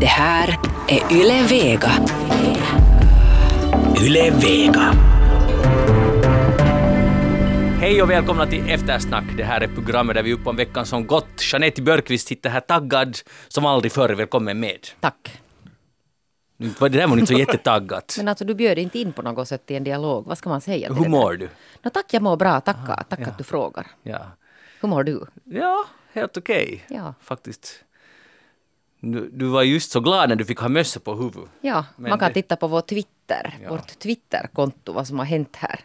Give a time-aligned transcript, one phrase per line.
[0.00, 0.58] Det här
[0.88, 1.90] är Yle Vega.
[4.02, 4.92] Yle Vega.
[7.80, 9.24] Hej och välkomna till Eftersnack.
[9.36, 11.52] Det här är programmet där vi är uppe om veckan som gått.
[11.52, 14.08] Jeanette Björkqvist sitter här taggad som aldrig förr.
[14.14, 14.78] Välkommen med.
[15.00, 15.40] Tack.
[16.58, 18.14] Det där var inte så jättetaggat.
[18.18, 20.26] Men alltså du bjöd inte in på något sätt i en dialog.
[20.26, 20.92] Vad ska man säga?
[20.92, 21.48] Hur mår du?
[21.82, 22.60] Nå, tack, jag mår bra.
[22.60, 23.04] Tacka.
[23.08, 23.86] Tack att du frågar.
[24.02, 24.26] Ja,
[24.80, 25.26] Hur mår du?
[25.44, 26.84] ja helt okej.
[26.88, 27.14] Ja.
[27.22, 27.82] Faktiskt.
[29.12, 31.50] Du, du var just så glad när du fick ha mössa på huvudet.
[31.60, 33.70] Ja, Men man kan det- titta på vår Twitter, Ja.
[33.70, 35.80] vårt Twitterkonto, vad som har hänt här.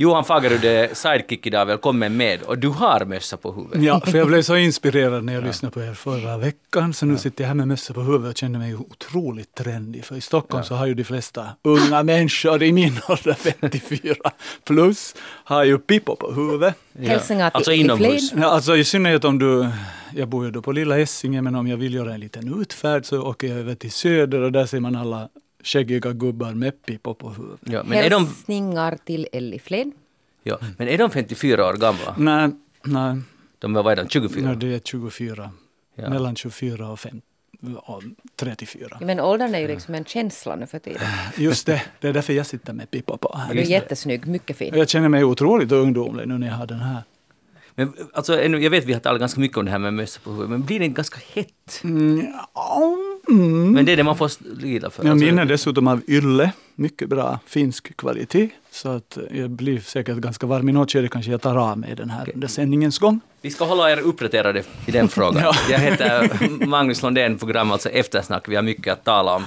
[0.00, 1.66] Johan Fagerud är sidekick idag.
[1.66, 2.42] Välkommen med.
[2.42, 3.82] Och du har mössa på huvudet.
[3.82, 7.16] Ja, för jag blev så inspirerad när jag lyssnade på er förra veckan, så nu
[7.16, 10.04] sitter jag här med mössa på huvudet och känner mig otroligt trendig.
[10.04, 14.14] För i Stockholm så har ju de flesta unga människor i min ålder, 54
[14.64, 16.74] plus, har ju pipo på huvudet.
[16.98, 18.32] Hälsningar Alltså inomhus.
[18.36, 19.68] Ja, alltså i synnerhet om du,
[20.14, 23.06] jag bor ju då på Lilla Essingen, men om jag vill göra en liten utfärd
[23.06, 25.28] så åker jag över till Söder och där ser man alla
[25.62, 27.60] skäggiga gubbar med pipo på huvudet.
[27.64, 29.92] Ja, men, är de, Hälsningar till Elli Flen.
[30.42, 32.14] ja, men är de 54 år gamla?
[32.18, 32.50] Nej,
[32.84, 33.16] nej,
[33.58, 34.46] De var, vad är de, 24?
[34.46, 35.50] nej det är 24,
[35.94, 36.10] Ja.
[36.10, 37.20] mellan 24 och, fem,
[37.76, 38.02] och
[38.36, 38.98] 34.
[39.00, 41.02] Men åldern är ju liksom en känsla nu för tiden.
[41.36, 43.54] Just det, det är därför jag sitter med pipa på här.
[43.54, 44.74] Du är jättesnygg, mycket fin.
[44.76, 47.02] Jag känner mig otroligt ungdomlig nu när jag har den här.
[47.74, 50.30] Men, alltså, jag vet vi har talat ganska mycket om det här med mössa på
[50.30, 51.80] huvudet, men blir det inte ganska hett?
[51.84, 52.26] Mm,
[53.28, 53.72] mm.
[53.72, 54.30] Men det är det man får
[54.62, 55.04] lida för.
[55.04, 58.48] Jag Alltså, minner dessutom av Ylle, mycket bra finsk kvalitet.
[58.70, 60.68] Så att jag blir säkert ganska varm.
[60.68, 63.20] I något skede kanske jag tar av mig den här under sändningens gång.
[63.42, 65.42] Vi ska hålla er uppdaterade i den frågan.
[65.42, 65.54] Ja.
[65.70, 66.30] Jag heter
[66.66, 68.48] Magnus Lundén, program alltså Eftersnack.
[68.48, 69.44] Vi har mycket att tala om.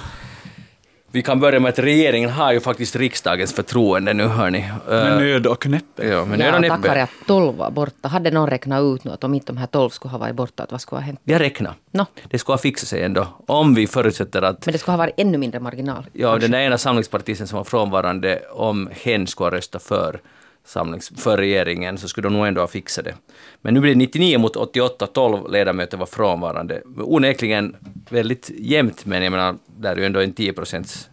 [1.14, 4.70] Vi kan börja med att regeringen har ju faktiskt riksdagens förtroende nu, hörni.
[4.88, 6.06] Med Uh, nöd och näppe.
[6.08, 7.02] ja, men nu är Ja, de tackar näppe.
[7.02, 8.08] att tolv var borta.
[8.08, 10.62] Hade någon räknat ut nu att om inte de här tolv skulle ha varit borta,
[10.62, 11.20] att vad skulle ha hänt?
[11.24, 11.74] Jag räknar.
[11.90, 13.26] Nå, Det skulle ha fixat sig ändå.
[13.46, 16.06] Om vi förutsätter att men det skulle ha varit ännu mindre marginal.
[16.12, 20.20] ja, den där ena samlingspartisten som var frånvarande, om hen skulle ha röstat för,
[20.64, 23.14] samlings, för regeringen så skulle de nog ändå ha fixat det.
[23.60, 26.82] Men nu blir det 99 mot 88, 12 ledamöter var frånvarande.
[26.96, 27.76] Onekligen
[28.10, 31.08] väldigt jämnt, men jag menar, där är ju ändå en 10 procents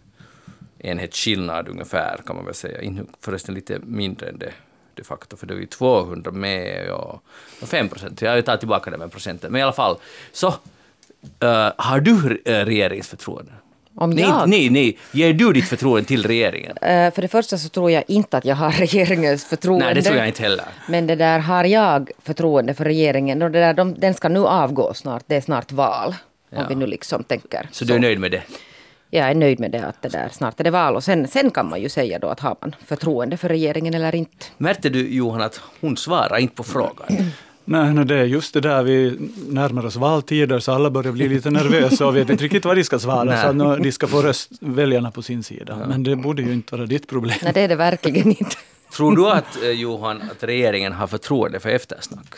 [0.78, 3.04] enhetsskillnad ungefär, kan man väl säga.
[3.20, 4.52] Förresten lite mindre än det
[4.94, 7.22] de facto, för det är ju 200 med och,
[7.62, 8.22] 5 procent.
[8.22, 9.52] Jag tar tillbaka det med procenten.
[9.52, 9.96] Men i alla fall,
[10.32, 10.48] så
[11.40, 13.52] eh, har du eh, regeringsförtroende?
[13.94, 14.48] Om Nej, jag?
[14.48, 14.98] nej, nej.
[15.12, 16.76] Ger du ditt förtroende till regeringen?
[16.76, 19.84] Eh, för det första så tror jag inte att jag har regeringens förtroende.
[19.84, 20.64] Nej, det tror jag inte heller.
[20.88, 24.46] Men det där har jag förtroende för regeringen och det där, de, den ska nu
[24.46, 25.22] avgå snart.
[25.26, 26.14] Det är snart val.
[26.50, 26.58] Ja.
[26.58, 28.42] Om vi nu liksom tänker Så du är nöjd med det?
[29.10, 31.50] Jag är nöjd med det att det där snart är det val och sen, sen
[31.50, 34.46] kan man ju säga då att har man förtroende för regeringen eller inte.
[34.58, 37.30] Märkte du Johan att hon svarar inte på frågan?
[37.64, 41.28] Nej, nej, det är just det där vi närmar oss valtider så alla börjar bli
[41.28, 43.24] lite nervösa och vet inte riktigt vad de ska svara.
[43.24, 43.42] Nej.
[43.42, 45.78] Så att nu, de ska få röst, väljarna på sin sida.
[45.88, 47.36] Men det borde ju inte vara ditt problem.
[47.42, 48.56] Nej, det är det verkligen inte.
[48.96, 52.34] Tror du att, eh, Johan, att regeringen har förtroende för eftersnack?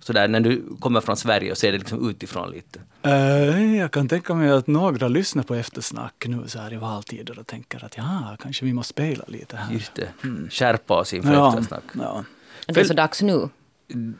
[0.00, 2.80] Sådär när du kommer från Sverige och ser det liksom utifrån lite.
[3.02, 7.38] Eh, jag kan tänka mig att några lyssnar på eftersnack nu så här i valtider
[7.38, 9.72] och tänker att ja, kanske vi måste spela lite här.
[9.74, 10.08] Just det.
[10.50, 11.82] Skärpa oss inför Ja, eftersnack.
[11.94, 12.24] ja.
[12.66, 13.48] Det är så dags nu.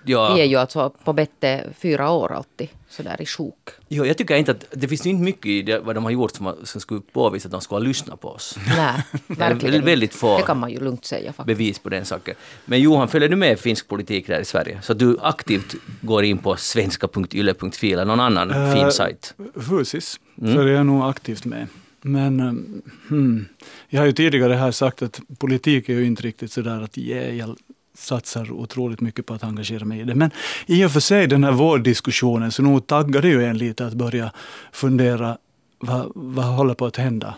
[0.05, 3.69] Ja, Vi är ju alltså på bette fyra år alltid, så där i sjok.
[3.89, 6.37] jo, jag tycker inte att det finns inte mycket i det, vad de har gjort
[6.37, 8.59] som, som skulle påvisa att de skulle ha lyssnat på oss.
[8.77, 9.87] Nej, verkligen inte.
[9.87, 10.37] väldigt få.
[10.37, 11.47] Det kan man ju lugnt säga faktiskt.
[11.47, 12.35] bevis på den saken.
[12.65, 14.79] Men Johan, följer du med finsk politik där i Sverige?
[14.83, 19.35] Så att du aktivt går in på svenska.yle.fi eller någon annan Eh, fin sajt?
[19.71, 21.67] Husis, för jag är nog aktivt med.
[22.03, 23.49] Men um, hmm,
[23.89, 27.37] jag har ju tidigare här sagt att politik är ju inte riktigt sådär att yeah,
[27.37, 27.57] jag
[27.95, 30.15] satsar otroligt mycket på att engagera mig i det.
[30.15, 30.31] Men
[30.67, 33.95] i och för sig den här vårddiskussionen så nog taggar det ju en lite att
[33.95, 34.33] börja
[34.73, 35.39] fundera
[35.79, 37.35] vad, vad håller på att hända?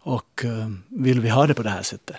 [0.00, 2.16] Och eh, vill vi ha det på det här sättet?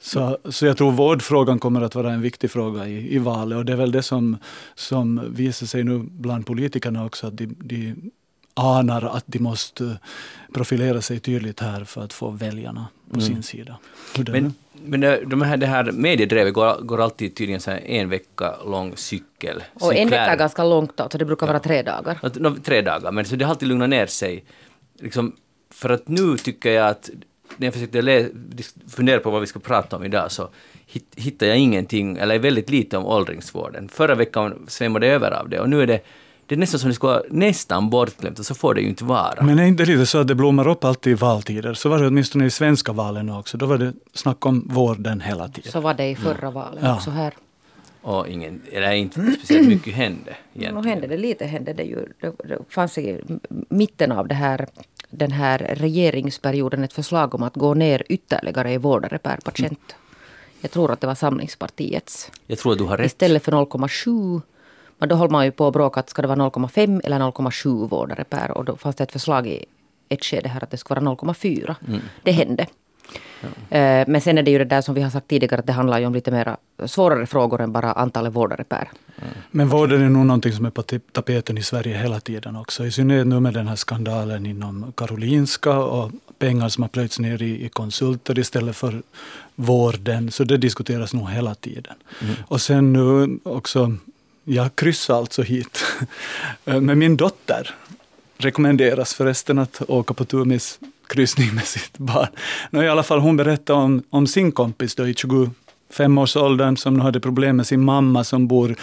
[0.00, 3.64] Så, så jag tror vårdfrågan kommer att vara en viktig fråga i, i valet och
[3.64, 4.36] det är väl det som,
[4.74, 7.94] som visar sig nu bland politikerna också, att de, de
[8.54, 9.98] anar att de måste
[10.52, 13.78] profilera sig tydligt här för att få väljarna på sin sida.
[14.16, 14.54] Men,
[14.86, 18.92] men det- de här, det här mediedrevet går, går alltid tydligen så en vecka lång
[18.96, 19.62] cykel.
[19.74, 20.18] Och en Cyklar.
[20.20, 22.18] vecka är ganska långt, alltså det brukar vara tre dagar.
[22.34, 24.44] Nå, tre dagar, men så det har alltid lugnat ner sig.
[25.00, 25.36] Liksom,
[25.70, 27.10] för att nu tycker jag att
[27.56, 28.28] när jag försökte lä-
[28.88, 30.48] fundera på vad vi ska prata om idag så
[30.86, 33.88] hit, hittar jag ingenting, eller väldigt lite om åldringsvården.
[33.88, 36.00] Förra veckan svämmade det över av det och nu är det,
[36.46, 39.04] det är nästan som det skulle vara nästan bortglömt och så får det ju inte
[39.04, 39.42] vara.
[39.42, 41.74] Men är inte lite så att det blommar upp alltid i valtider?
[41.74, 43.56] Så var det åtminstone i svenska valen också.
[43.58, 45.72] Då var det snack om vården hela tiden.
[45.72, 46.94] Så var det i förra valet Ja.
[46.96, 47.32] också här.
[48.02, 50.36] och ingen, eller inte speciellt mycket hände.
[50.54, 50.84] Egentligen.
[50.84, 51.96] Nu hände det lite, hände det ju.
[52.20, 53.20] Det, det fanns i
[53.68, 54.66] mitten av det här,
[55.10, 59.78] den här regeringsperioden ett förslag om att gå ner ytterligare i vårdare per patient.
[59.88, 60.02] Mm.
[60.60, 62.30] Jag tror att det var Samlingspartiets.
[62.46, 63.06] Jag tror att du har rätt.
[63.06, 64.40] Istället för 0,7
[64.98, 67.88] men då håller man ju på att bråka att ska det vara 0,5 eller 0,7
[67.88, 68.50] vårdare per.
[68.50, 69.64] Och då fanns det ett förslag i
[70.08, 71.74] ett skede här att det skulle vara 0,4.
[71.88, 72.00] Mm.
[72.22, 72.66] Det hände.
[73.40, 73.76] Ja.
[73.76, 75.72] Eh, men sen är det ju det där som vi har sagt tidigare att det
[75.72, 76.56] handlar ju om lite mer
[76.86, 78.88] svårare frågor än bara antalet vårdare per.
[79.50, 80.82] Men vården är nog någonting som är på
[81.12, 82.86] tapeten i Sverige hela tiden också.
[82.86, 87.42] I synnerhet nu med den här skandalen inom Karolinska och pengar som har plöjts ner
[87.42, 89.02] i, i konsulter istället för
[89.54, 90.30] vården.
[90.30, 91.94] Så det diskuteras nog hela tiden.
[92.22, 92.34] Mm.
[92.48, 93.96] Och sen nu också
[94.48, 95.84] jag kryssade alltså hit
[96.64, 97.74] eh, med min dotter.
[98.38, 102.28] Rekommenderas förresten att åka på Tumis kryssning med sitt barn.
[102.70, 107.20] No, I alla fall hon berättade om, om sin kompis då i 25-årsåldern som hade
[107.20, 108.76] problem med sin mamma som bor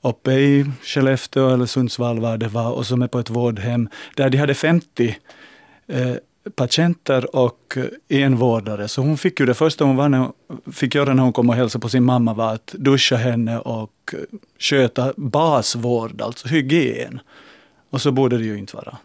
[0.00, 4.30] uppe i Skellefteå eller Sundsvall var det var och som är på ett vårdhem där
[4.30, 5.16] de hade 50
[5.88, 6.14] eh,
[6.54, 7.76] patienter och
[8.08, 8.88] en vårdare.
[8.88, 10.32] Så hon fick ju det första hon var när
[10.72, 14.14] fick göra när hon kom och hälsade på sin mamma var att duscha henne och
[14.58, 17.20] sköta basvård, alltså hygien.
[17.90, 18.96] Och så borde det ju inte vara.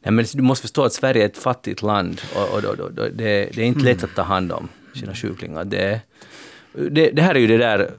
[0.00, 3.10] Nej, men du måste förstå att Sverige är ett fattigt land och, och, och, det,
[3.54, 4.10] det, är inte lätt mm.
[4.10, 5.64] att ta hand om sina sjuklingar.
[5.64, 6.00] Det,
[6.72, 7.90] det, det, här är ju det där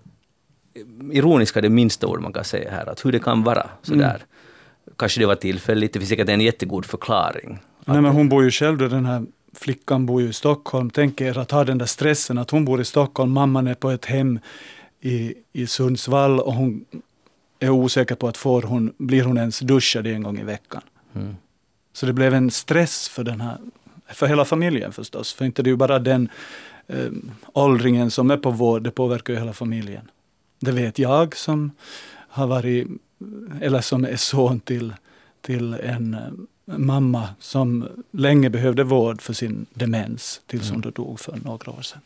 [1.11, 4.15] ironiska, det minsta ord man kan säga här, att hur det kan vara sådär.
[4.15, 4.95] Mm.
[4.97, 7.59] Kanske det var tillfälligt, det finns säkert en jättegod förklaring.
[7.87, 10.89] Nej, men hon bor ju själv då, den här flickan bor ju i Stockholm.
[10.89, 13.89] Tänk er att ha den där stressen att hon bor i Stockholm, mamman är på
[13.89, 14.39] ett hem
[15.01, 16.85] i, i Sundsvall och hon
[17.59, 20.81] är osäker på att får hon, blir hon ens duschad en gång i veckan.
[21.15, 21.35] Mm.
[21.93, 23.57] Så det blev en stress för den här,
[24.07, 25.33] för hela familjen förstås.
[25.33, 26.29] För inte det är ju bara den
[26.87, 27.11] eh,
[27.53, 30.11] åldringen som är på vård, det påverkar ju hela familjen.
[30.59, 31.71] Det vet jag som
[32.11, 32.87] har varit,
[33.61, 34.93] eller som är son till,
[35.41, 36.19] till en eh,
[36.67, 40.91] mamma som länge behövde vård för sin demens tills hon mm.
[40.95, 42.01] dog för några år sedan.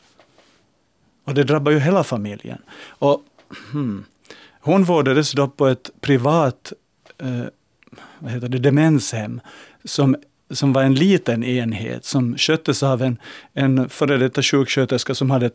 [1.23, 2.57] Och det drabbar ju hela familjen.
[2.87, 3.23] Och,
[3.71, 4.03] hmm,
[4.59, 6.73] hon vårdades då på ett privat
[7.17, 7.45] eh,
[8.19, 9.41] vad heter det, demenshem
[9.83, 10.15] som,
[10.49, 13.17] som var en liten enhet som sköttes av en,
[13.53, 15.51] en före detta sjuksköterska som hade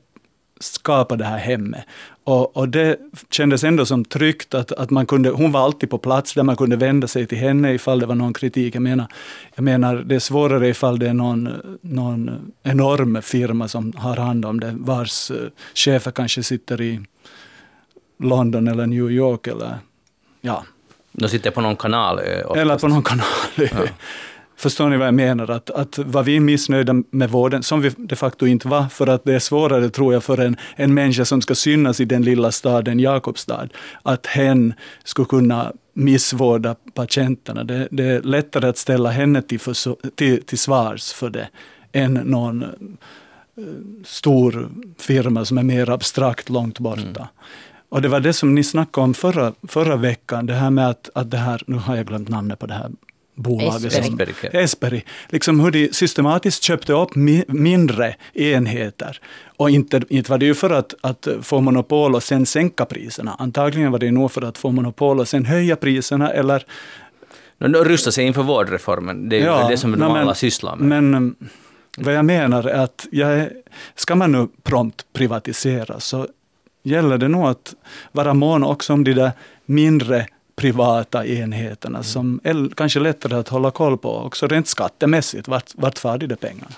[0.60, 1.84] skapa det här hemmet.
[2.24, 2.98] Och, och, det
[3.30, 6.56] kändes ändå som tryggt att, att man kunde, hon var alltid på plats där man
[6.56, 8.74] kunde vända sig till henne ifall det var någon kritik.
[8.74, 9.06] Jag menar,
[9.54, 11.48] jag menar det är svårare ifall det är någon,
[11.80, 15.36] någon enorm firma som har hand om det, vars uh,
[15.74, 17.00] chefer kanske sitter i
[18.18, 19.78] London eller New York eller
[20.40, 20.64] ja.
[21.12, 22.18] De sitter på någon kanal.
[22.18, 23.26] Eller på någon kanal.
[23.56, 23.66] Ja.
[24.56, 25.50] Förstår ni vad jag menar?
[25.50, 29.24] Att, att var vi missnöjda med vården, som vi de facto inte var, för att
[29.24, 32.52] det är svårare tror jag för en, en människa som ska synas i den lilla
[32.52, 33.68] staden Jakobstad,
[34.02, 34.74] att hen
[35.04, 37.64] skulle kunna missvårda patienterna.
[37.64, 41.48] Det, det är lättare att ställa henne till, för, till, till svars för det
[41.92, 42.68] än någon eh,
[44.04, 44.68] stor
[44.98, 47.00] firma som är mer abstrakt långt borta.
[47.02, 47.26] Mm.
[47.88, 51.10] Och det var det som ni snackade om förra, förra veckan, det här med att,
[51.14, 52.90] att det här, nu har jag glömt namnet på det här
[53.36, 53.92] bolaget.
[53.92, 54.34] Esperi.
[54.40, 55.04] Som, Esperi.
[55.28, 59.20] Liksom hur de systematiskt köpte upp mi, mindre enheter.
[59.56, 63.36] Och inte, inte var det ju för att, att få monopol och sen sänka priserna.
[63.38, 66.64] Antagligen var det nog för att få monopol och sen höja priserna eller
[67.58, 70.88] Rusta sig inför vårdreformen, det är ja, det som de alla sysslar med.
[70.88, 71.34] Men mm,
[71.98, 73.48] vad jag menar är att jag,
[73.94, 76.26] ska man nu prompt privatisera så
[76.82, 77.74] gäller det nog att
[78.12, 79.32] vara mån också om de där
[79.66, 80.26] mindre
[80.56, 82.04] privata enheterna mm.
[82.04, 85.48] som är kanske lättare att hålla koll på, också rent skattemässigt.
[85.48, 86.74] Vart, vart far de pengarna?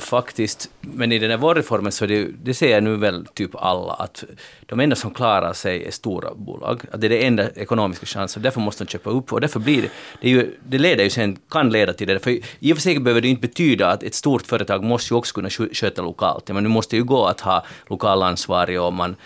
[0.00, 4.24] Faktiskt, men i den här vårdreformen så det, det ser nu väl typ alla att
[4.66, 6.82] de enda som klarar sig är stora bolag.
[6.92, 9.82] Att det är det enda ekonomiska chansen, därför måste de köpa upp och därför blir
[9.82, 9.88] det,
[10.20, 12.18] det, ju, det leder ju sen, kan leda till det.
[12.18, 15.18] För i och för sig behöver det inte betyda att ett stort företag måste ju
[15.18, 16.48] också kunna sköta lokalt.
[16.48, 19.16] Men det måste ju gå att ha lokalansvarig och man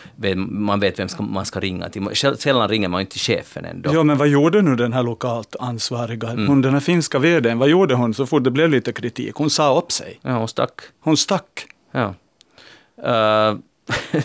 [0.49, 2.09] man vet vem ska, man ska ringa till.
[2.15, 3.91] Sällan ringer man inte till chefen ändå.
[3.95, 6.47] Ja, men vad gjorde nu den här lokalt ansvariga, mm.
[6.47, 9.35] hon, den här finska vdn, vad gjorde hon så fort det blev lite kritik?
[9.35, 10.21] Hon sa upp sig.
[10.31, 10.81] Ja, hon stack.
[11.01, 11.67] Hon stack.
[11.93, 12.15] Ja.
[12.99, 13.59] Uh,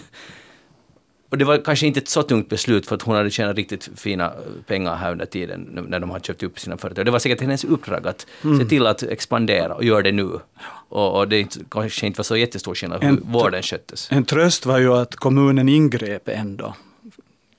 [1.30, 3.90] och det var kanske inte ett så tungt beslut för att hon hade tjänat riktigt
[3.96, 4.34] fina
[4.68, 7.06] pengar här under tiden när de har köpt upp sina företag.
[7.06, 8.60] Det var säkert hennes uppdrag att mm.
[8.60, 10.40] se till att expandera och göra det nu.
[10.90, 14.12] Och, och det kanske inte var så jättestor skillnad hur vården sköttes.
[14.12, 16.76] En tröst var ju att kommunen ingrep ändå.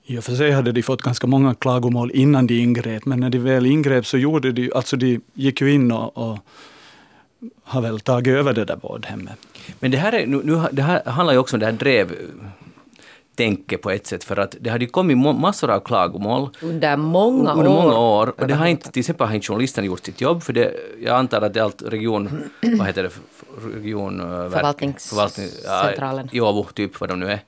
[0.04, 3.30] I och för sig hade de fått ganska många klagomål innan de ingrep, men när
[3.30, 6.38] de väl ingrep så gjorde de, alltså de gick ju in och, och
[7.64, 9.38] har väl tagit över det där vårdhemmet.
[9.80, 12.12] Men det här, är, nu, det här handlar ju också om det här drev
[13.34, 17.52] tänke på ett sätt, för att det hade ju kommit massor av klagomål Under många
[17.52, 17.82] under år.
[17.82, 18.34] många år.
[18.40, 21.16] Och det har inte, till exempel har inte journalisterna gjort sitt jobb, för det, jag
[21.16, 23.10] antar att det är allt region, vad heter det,
[23.80, 24.20] region...
[24.20, 24.50] eh, verk-
[24.98, 26.28] förvaltning, centralen.
[26.32, 27.40] I Åbo, typ vad de nu är.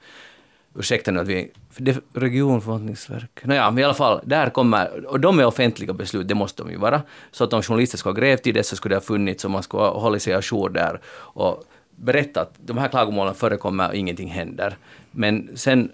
[0.78, 1.50] Ursäkta nu att vi...
[1.70, 3.44] För det, regionförvaltningsverk.
[3.44, 5.06] Nåja, men i alla fall, där kommer...
[5.06, 7.02] Och de är offentliga beslut, det måste de ju vara.
[7.30, 9.50] Så att om journalister ska ha grävt i det så skulle det ha funnits och
[9.50, 11.64] man skulle ha hållit sig ajour där och
[11.96, 14.76] berättat att de här klagomålen förekommer och ingenting händer.
[15.10, 15.90] Men sen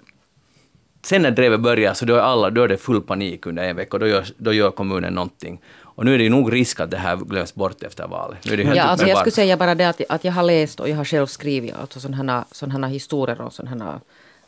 [1.05, 3.77] Sen när drevet börjar så då är, alla, då är det full panik under en
[3.77, 5.61] vecka och då gör, då gör kommunen någonting.
[5.97, 8.39] Och nu är det nog risk att det här glöms bort efter valet.
[8.45, 10.81] Nu är det Ja, alltså jag skulle säga bara det att, att jag har läst
[10.81, 14.01] och jag har själv skrivit alltså sådana här, sådana här historier och sådana här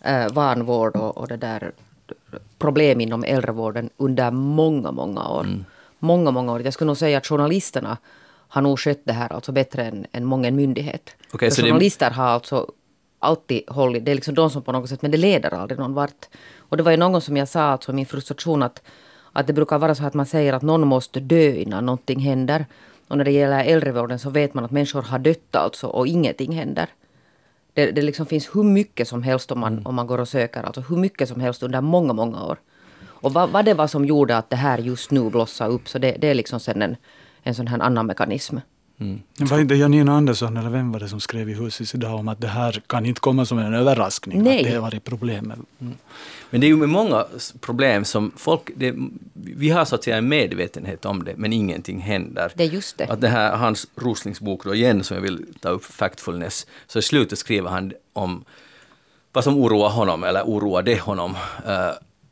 [0.06, 1.72] eh, vanvård och, och det där
[2.58, 5.40] problem inom äldrevården under många, många år.
[5.44, 5.64] Mm.
[5.98, 6.62] Många, många år.
[6.62, 7.96] Jag skulle nog säga att journalisterna
[8.48, 11.10] har nog skött det här alltså bättre än, än många myndighet.
[11.32, 12.72] Okej, För så det- journalister har alltså
[13.18, 15.94] alltid hållit, det är liksom de som på något sätt, men det leder aldrig någon
[15.94, 16.26] vart.
[16.58, 18.82] Och det var ju någon som jag sa, alltså min frustration att,
[19.32, 22.66] att det brukar vara så att man säger att någon måste dö innan någonting händer.
[23.08, 26.52] Och när det gäller äldrevården så vet man att människor har dött alltså och ingenting
[26.52, 26.88] händer.
[27.76, 30.62] Det, det liksom finns hur mycket som helst om man, om man går och söker,
[30.62, 32.58] alltså hur mycket som helst under många, många år.
[33.04, 35.98] Och vad, vad det var som gjorde att det här just nu blossade upp, så
[35.98, 36.96] det, det är liksom sen en,
[37.42, 38.56] en sån här annan mekanism.
[39.38, 42.40] Var inte Janina Andersson eller vem var det som skrev i Husis idag om att
[42.40, 44.42] det här kan inte komma som en överraskning?
[44.42, 44.58] Nej.
[44.58, 45.58] Att det har varit problem med
[46.50, 47.24] Men det är ju med många
[47.60, 48.70] problem som folk...
[48.76, 48.94] Det,
[49.32, 52.52] vi har så att säga en medvetenhet om det, men ingenting händer.
[52.54, 53.04] Det är just det.
[53.04, 56.98] Att det här, hans Roslings bok då igen, som jag vill ta upp, Factfulness, så
[56.98, 58.44] i slutet skriver han om
[59.32, 61.36] vad som oroar honom, eller oroade honom.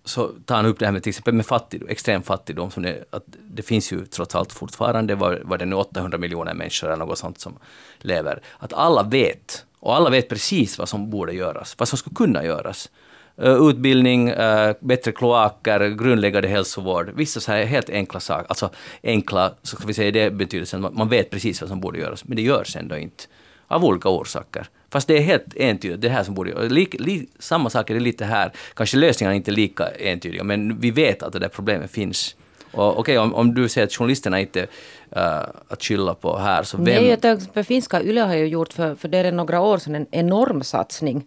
[0.05, 3.05] Så tar han upp det här med till exempel med fattigdom, extrem fattigdom, som det,
[3.11, 7.07] att det finns ju trots allt fortfarande, var, var det nu 800 miljoner människor eller
[7.07, 7.59] något sånt som
[7.99, 8.43] lever.
[8.59, 12.45] Att alla vet, och alla vet precis vad som borde göras, vad som skulle kunna
[12.45, 12.91] göras.
[13.37, 18.71] Eh, utbildning, eh, bättre kloaker, grundläggande hälsovård, vissa så här helt enkla saker, alltså
[19.03, 22.25] enkla, så ska vi säga i det betydelsen, man vet precis vad som borde göras,
[22.25, 23.25] men det görs ändå inte.
[23.67, 24.69] Av olika orsaker.
[24.95, 26.69] Fast det är helt entydigt, det här som borde.
[26.69, 28.53] Lik, li, samma sak är det lite här.
[28.75, 32.37] Kanske lösningarna är inte lika entydiga, men vi vet att det där problemet finns.
[32.73, 36.77] Och okej, om, om du säger att journalisterna inte uh, att skylla på här, så
[36.77, 36.85] vem...
[36.85, 39.95] Nej, jag för finska Yle har ju gjort för, för det är några år sedan
[39.95, 41.25] en enorm satsning.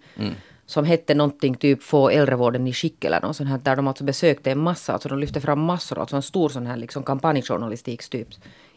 [0.66, 3.58] Som hette någonting typ Få äldrevården i skick eller något sånt här.
[3.64, 6.68] Där de alltså besökte en massa, alltså de lyfte fram massor, alltså en stor sån
[6.68, 8.28] här liksom kampanjjournalistik typ.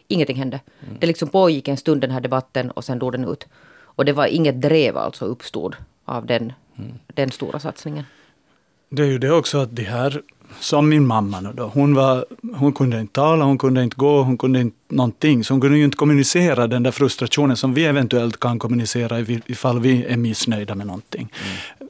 [0.07, 0.59] Ingenting hände.
[0.99, 3.47] Det liksom pågick en stund den här debatten och sen dog den ut.
[3.95, 6.53] Och det var inget drev alltså uppstod av den,
[7.13, 8.05] den stora satsningen.
[8.89, 10.21] Det är ju det också att de här,
[10.59, 14.21] som min mamma nu då, hon, var, hon kunde inte tala, hon kunde inte gå,
[14.21, 15.43] hon kunde inte någonting.
[15.43, 19.79] Så hon kunde ju inte kommunicera den där frustrationen som vi eventuellt kan kommunicera ifall
[19.79, 21.33] vi är missnöjda med någonting.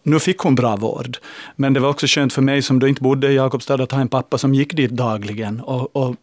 [0.03, 1.17] Nu fick hon bra vård,
[1.55, 4.01] men det var också skönt för mig som då inte bodde i Jakobstad att ha
[4.01, 6.15] en pappa som gick dit dagligen och, och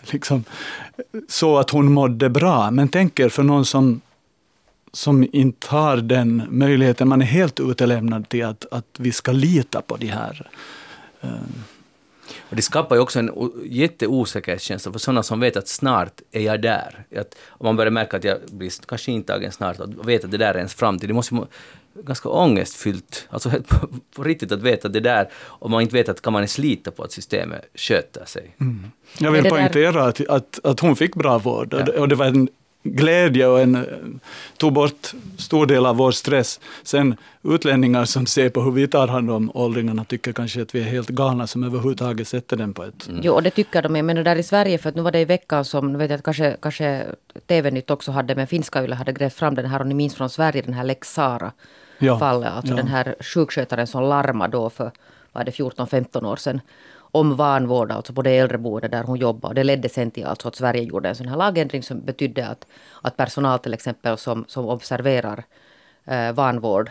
[0.00, 0.44] liksom
[1.28, 2.70] så att hon mådde bra.
[2.70, 4.00] Men tänk er för någon som
[4.92, 7.08] som inte har den möjligheten.
[7.08, 10.50] Man är helt utelämnad till att, att vi ska lita på de här.
[12.50, 13.30] Och det skapar ju också en
[13.64, 17.04] jätteosäkerhetskänsla för sådana som vet att snart är jag där.
[17.16, 20.36] Att om man börjar märka att jag blir kanske intagen snart och vet att det
[20.36, 21.46] där är ens framtid, det måste ju må-
[22.02, 26.08] ganska ångestfyllt, alltså på, på riktigt att veta att det där, om man inte vet
[26.08, 28.56] att kan man ens lita på att systemet sköter sig.
[29.18, 31.84] Jag vill poängtera att, att, att hon fick bra vård och, Ja.
[31.84, 32.48] det, och det var en
[32.96, 33.86] glädje och en,
[34.56, 36.60] tog bort stor del av vår stress.
[36.82, 40.80] Sen utlänningar som ser på hur vi tar hand om åldringarna tycker kanske att vi
[40.80, 43.08] är helt galna som överhuvudtaget sätter den på ett...
[43.22, 44.02] Jo, och det tycker de är.
[44.02, 46.10] Men det där i Sverige, för att nu var det i veckan som, nu vet
[46.10, 47.06] jag kanske, kanske
[47.46, 50.30] TV-nytt också hade, men finska Yle hade grävt fram den här, och ni minns från
[50.30, 51.52] Sverige den här Lex Sara
[51.98, 52.52] Ja, fallet.
[52.52, 52.76] Alltså ja.
[52.76, 54.90] den här sjukskötaren som larmade då för,
[55.32, 56.60] vad är det, 14-15 år sedan
[57.20, 59.54] om vanvård, alltså på det äldreboende där hon jobbade.
[59.54, 62.66] Det ledde sen till alltså att Sverige gjorde en sån här lagändring som betydde att,
[63.02, 65.44] att personal till exempel som, som observerar
[66.04, 66.90] eh, vanvård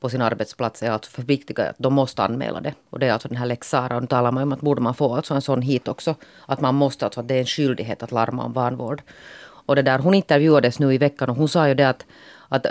[0.00, 2.74] på sin arbetsplats är alltså förpliktigade att de måste anmäla det.
[2.90, 3.96] Och det är alltså den här lex Sara.
[3.96, 6.14] Och nu talar man om att borde man få alltså en sån hit också.
[6.46, 9.02] Att man måste, alltså att det är en skyldighet att larma om vanvård.
[9.66, 12.06] Och det där, hon intervjuades nu i veckan och hon sa ju det att,
[12.52, 12.66] att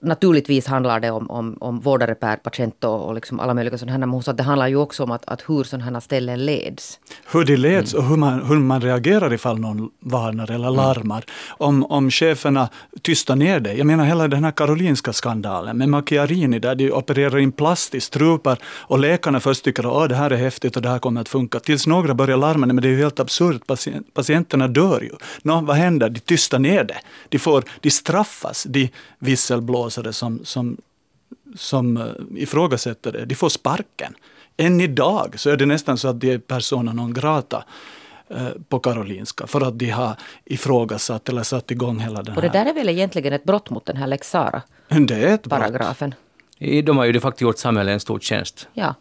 [0.00, 3.92] naturligtvis handlar det om, om, om vårdare per patient och, och liksom alla möjliga sådana
[3.92, 3.98] här.
[3.98, 6.44] Men hon sa att det handlar ju också om att, att hur sådana här ställen
[6.44, 6.98] leds.
[7.32, 11.24] Hur de leds och hur man, hur man reagerar ifall någon varnar eller larmar.
[11.48, 12.68] Om, om cheferna
[13.02, 13.74] tystar ner det.
[13.74, 18.00] Jag menar hela den här Karolinska skandalen med Macchiarini där de opererar in plast i
[18.00, 21.28] strupar och läkarna först tycker att det här är häftigt och det här kommer att
[21.28, 21.60] funka.
[21.60, 23.66] Tills några börjar larma, men det är ju helt absurt.
[23.66, 25.12] Patient, patienterna dör ju.
[25.42, 26.08] Nå, vad händer?
[26.08, 26.98] De tystar ner det.
[27.28, 28.90] De, får, de straffas, de
[29.24, 30.76] visselblåsare som, som
[31.56, 32.04] som eh,
[32.36, 34.14] ifrågasätter det, de får sparken.
[34.56, 37.64] Än idag så är det nästan så att de är persona non grata
[38.28, 42.48] eh, på Karolinska för att de har ifrågasatt eller satt igång hela den Och det
[42.48, 42.64] här.
[42.64, 45.50] där är väl egentligen ett brott mot den här lex Sara Det är ett brott.
[45.60, 46.14] paragrafen.
[46.58, 48.68] I- De har ju de facto gjort samhället en stor tjänst.
[48.74, 48.94] Ja.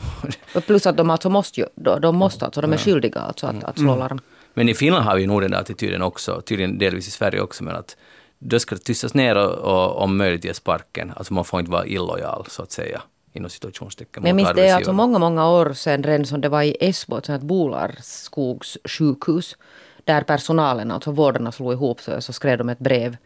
[0.54, 3.46] Och plus att de alltså måste ju, de, de måste alltså, de är skyldiga alltså
[3.46, 4.20] att, att slå larm.
[4.54, 7.64] Men i Finland har vi nog den där attityden också, tydligen delvis i Sverige också,
[7.64, 7.96] men att
[8.44, 11.12] då ska det tystas ner och, och om möjligt ge sparken.
[11.16, 14.22] Alltså man får inte vara illojal, så att säga, inom situationstecken.
[14.22, 16.76] Men jag minns det är alltså många, många år sedan redan som det var i
[16.80, 19.56] Esbo, ett sånt här Bolarskogssjukhus.
[20.04, 23.16] Där personalen, alltså vårdarna slog ihop sig och så skrev de ett brev.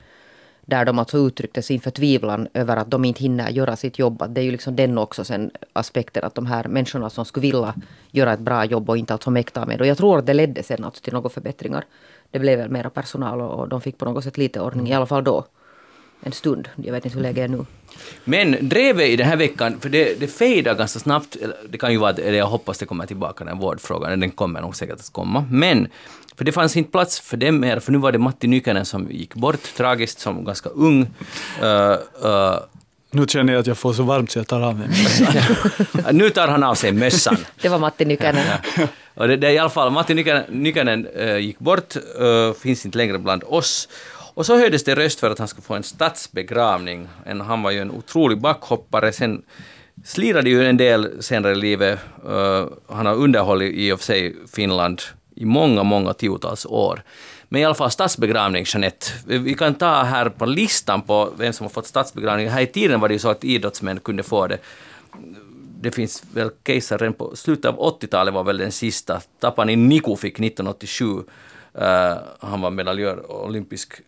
[0.69, 4.23] Där de alltså uttryckte sin förtvivlan över att de inte hinner göra sitt jobb.
[4.23, 7.43] Att det är ju liksom den också sen aspekten att de här människorna som skulle
[7.43, 7.75] vilja
[8.11, 9.81] göra ett bra jobb och inte alltså mäktar med.
[9.81, 11.85] Och jag tror att det ledde sen alltså till några förbättringar.
[12.37, 14.95] Det blev väl mera personal och och de fick på något sätt lite ordning, i
[14.95, 15.45] alla fall då.
[16.21, 16.69] En stund.
[16.77, 17.65] Jag vet inte hur läget är nu.
[18.25, 21.37] Men drevet i den här veckan, för det, det fejdar ganska snabbt,
[21.69, 24.77] det kan ju vara, eller jag hoppas det kommer tillbaka den vårdfrågan, den kommer nog
[24.77, 25.45] säkert att komma.
[25.51, 25.89] Men,
[26.37, 29.11] för det fanns inte plats för det mer, för nu var det Matti Nykänen som
[29.11, 31.03] gick bort, tragiskt, som ganska ung.
[31.63, 32.59] Uh, uh,
[33.17, 35.35] Nu känner jag att jag får så varmt så jag tar av mig mössan.
[36.17, 37.37] nu tar han av sig mössan.
[37.61, 38.45] Det var Matti Nykänen.
[39.15, 42.87] Och det, det är i alla fall, Matti Nykänen, Nykänen eh, gick bort, uh, finns
[42.87, 43.89] inte längre bland oss.
[44.35, 47.09] Och så höjdes det röst för att han skulle få en statsbegravning.
[47.27, 49.13] En, han var ju en otrolig backhoppare.
[49.13, 49.43] Sen
[50.05, 51.99] slirade ju en del senare i livet.
[52.29, 55.03] Uh, han har underhållit i och för sig Finland
[55.37, 57.03] i många, många tiotals år.
[57.49, 59.07] Men i alla fall statsbegravning, Jeanette.
[59.27, 62.49] Vi kan ta här på listan på vem som har fått statsbegravning.
[62.49, 64.59] Här i tiden var det ju så att idrottsmän kunde få det
[65.81, 69.21] det finns väl kejsaren redan på slutet av 80-talet var väl den sista.
[69.41, 71.05] Tapani Niku fick 1987.
[71.05, 71.23] Uh,
[71.85, 74.01] eh, han var medaljör, olympisk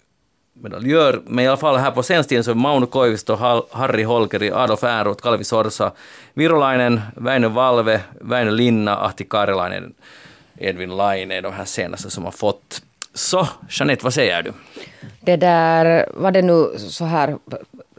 [0.53, 1.23] medaljör.
[1.27, 4.51] Men i alla fall här på senaste tiden så är Mauno Koivisto, Harry Harri Holkeri,
[4.51, 5.93] Adolf Ehrnrooth, Kalvi Sorsa,
[6.35, 9.95] Virolainen, Väinö Valve, Väinö Linna, Ahti Karelainen,
[10.57, 12.83] Edvin Laine är de här senaste som har fått.
[13.15, 14.53] Så, Jeanette, vad säger du?
[15.21, 17.39] Det där, var det nu så här,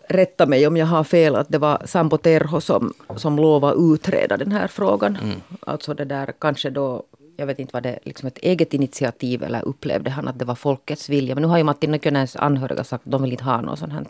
[0.10, 4.38] rätta mig om jag har fel, att det var Sampo Terho som, som lovade utreda
[4.38, 5.18] den här frågan.
[5.60, 7.04] Alltså det där kanske då,
[7.38, 10.56] jag vet inte var det liksom ett eget initiativ eller upplevde han att det var
[10.56, 11.36] folkets vilja.
[11.36, 13.94] Men nu har ju Matti Nykönens anhöriga sagt att de vill inte ha något sånt
[13.94, 14.06] här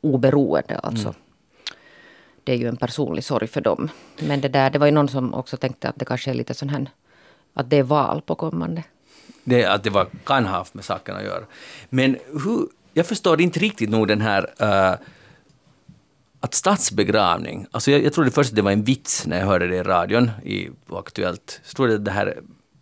[0.00, 0.78] oberoende.
[0.78, 1.14] Alltså.
[2.44, 3.88] Det är ju en personlig sorg för dem.
[4.20, 6.54] Men det där, det var ju någon som också tänkte att det kanske är lite
[6.54, 6.86] sån här,
[7.54, 8.82] att det är val på kommande.
[9.46, 11.44] Det, att det var, kan ha haft med saken att göra.
[11.88, 14.94] Men hur, jag förstår inte riktigt nog den här eh,
[16.40, 19.66] att statsbegravning, alltså jag, jag trodde först att det var en vits när jag hörde
[19.66, 21.60] det i radion i Aktuellt.
[21.64, 22.38] Så trodde jag att det här,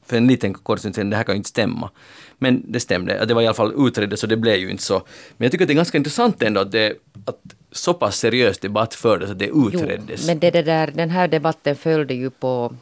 [0.06, 1.90] för en liten kort stund sedan, det här kan ju inte stämma.
[2.38, 5.02] Men det stämde, det var i alla fall utrett så det blev ju inte så.
[5.36, 6.92] Men jag tycker att det är ganska intressant ändå att, det,
[7.24, 7.40] att
[7.72, 10.20] så pass seriös debatt fördes att det utreddes.
[10.20, 12.74] Jo, men det, det där, den här debatten följde ju på,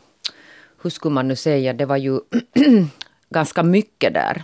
[0.82, 2.20] hur skulle man nu säga, det var ju
[3.32, 4.42] ganska mycket där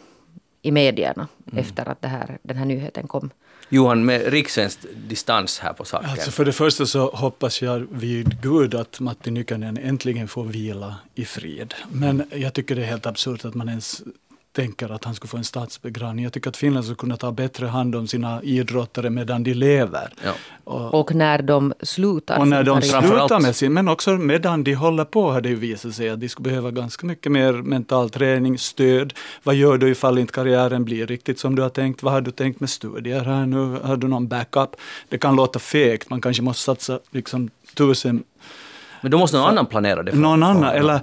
[0.62, 1.64] i medierna Mm.
[1.64, 3.30] efter att det här, den här nyheten kom.
[3.68, 6.10] Johan, med rikssvensk distans här på saken.
[6.10, 10.94] Alltså för det första så hoppas jag vid Gud att Matti Nykänen äntligen får vila
[11.14, 11.74] i frid.
[11.92, 14.02] Men jag tycker det är helt absurt att man ens
[14.52, 16.22] tänker att han skulle få en statsbegravning.
[16.24, 20.12] Jag tycker att Finland skulle kunna ta bättre hand om sina idrottare medan de lever.
[20.24, 20.32] Ja.
[20.64, 22.38] Och, Och när de slutar.
[22.38, 25.54] och när de slutar med sin, men också medan de håller på har det ju
[25.54, 29.12] visat sig att de skulle behöva ganska mycket mer mental träning, stöd.
[29.42, 32.02] Vad gör du ifall inte karriären blir riktigt som du har tänkt?
[32.02, 33.78] Vad har du tänkt med studier här nu?
[33.84, 34.70] Har du någon backup?
[35.08, 38.22] Det kan låta fegt, man kanske måste satsa liksom tusen
[39.02, 40.10] Men då måste någon annan planera det.
[40.12, 40.64] för- någon för- annan.
[40.76, 41.00] Eller,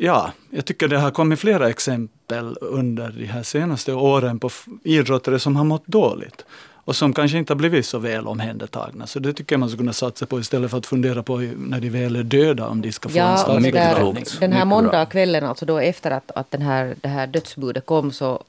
[0.00, 4.50] ja, jag tycker det har kommit flera exempel under de här senaste åren på
[4.84, 6.44] idrottare som har mått dåligt.
[6.88, 9.06] Och som kanske inte har blivit så väl omhändertagna.
[9.06, 11.80] Så det tycker jag man skulle kunna satsa på istället för att fundera på när
[11.80, 14.14] de väl är döda om de ska få en Ja, statsbegravning.
[14.24, 14.40] klokt.
[14.40, 18.44] den här måndagskvällen, alltså då efter att, att den här, det här dödsbudet kom så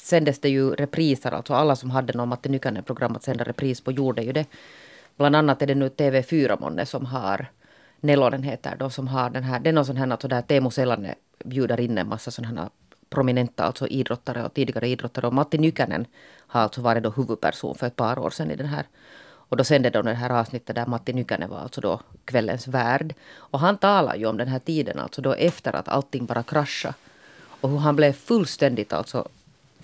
[0.00, 1.32] sändes det ju repriser.
[1.32, 4.44] Alltså alla som hade någon Matti Nykänen-program att sända repris på gjorde ju det.
[5.16, 7.46] Bland annat är det nu TV4 månne som har
[8.00, 10.70] Nelonen heter de som har den här, det är någon sån här alltså där Teemu
[10.70, 12.70] Selanne bjuder in en massa sådana här
[13.10, 15.26] prominenta alltså idrottare och tidigare idrottare.
[15.26, 16.06] Och Matti Nykänen
[16.46, 18.86] har alltså varit då huvudperson för ett par år sedan i den här.
[19.22, 23.14] Och då sände de det här avsnittet där Matti Nykänen var alltså då kvällens värd.
[23.36, 26.94] Och han talar ju om den här tiden, alltså då efter att allting bara kraschade.
[27.60, 29.28] Och hur han blev fullständigt alltså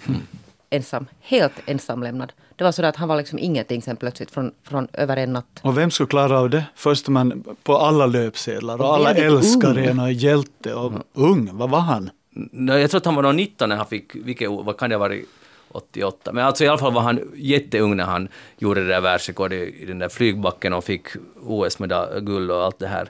[0.06, 0.26] hmm
[0.70, 2.32] ensam, helt ensamlämnad.
[2.56, 5.32] Det var så där att han var liksom ingenting sen plötsligt från, från över en
[5.32, 5.60] natt.
[5.62, 6.64] Och vem skulle klara av det?
[6.74, 11.50] Först man på alla löpsedlar och alla älskar en och hjälte och ung.
[11.52, 12.10] Vad var han?
[12.52, 14.96] Nej, Jag tror att han var nog 19 när han fick, vilket, vad kan det
[14.96, 15.28] ha varit,
[15.68, 16.32] 88.
[16.32, 19.84] Men alltså i alla fall var han jätteung när han gjorde det där världsrekordet i
[19.86, 21.06] den där flygbacken och fick
[21.42, 23.08] OS-medalj, guld och allt det här.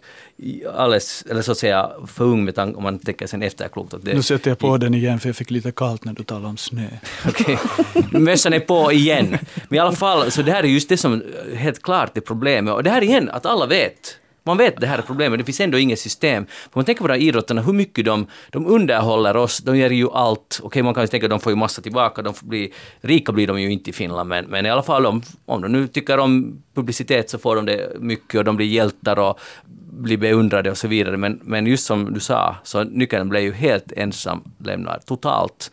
[0.75, 3.95] Alldeles, eller så att säga för ung med tanke om man tänker sen efterklokt.
[3.95, 6.25] Att det, nu sätter jag på den igen för jag fick lite kallt när du
[6.25, 6.87] talade om snö.
[7.27, 7.59] Okej,
[7.95, 8.21] okay.
[8.21, 9.39] mössan är på igen.
[9.69, 11.23] Men i alla fall, så det här är just det som
[11.57, 12.75] helt klart är problemet.
[12.75, 15.45] Och det här igen, att alla vet man vet att det här är problemet, det
[15.45, 16.47] finns ändå inget system.
[16.47, 19.91] För man tänker på de här idrottarna, hur mycket de, de underhåller oss, de ger
[19.91, 20.61] ju allt.
[20.63, 23.33] Okej, man kan ju tänka att de får ju massa tillbaka, de får bli, rika
[23.33, 25.87] blir de ju inte i Finland, men, men i alla fall om, om de nu
[25.87, 29.41] tycker om publicitet så får de det mycket och de blir hjältar och
[30.03, 31.17] blir beundrade och så vidare.
[31.17, 35.71] Men, men just som du sa, så nyckeln blev ju helt ensam lämnad, totalt.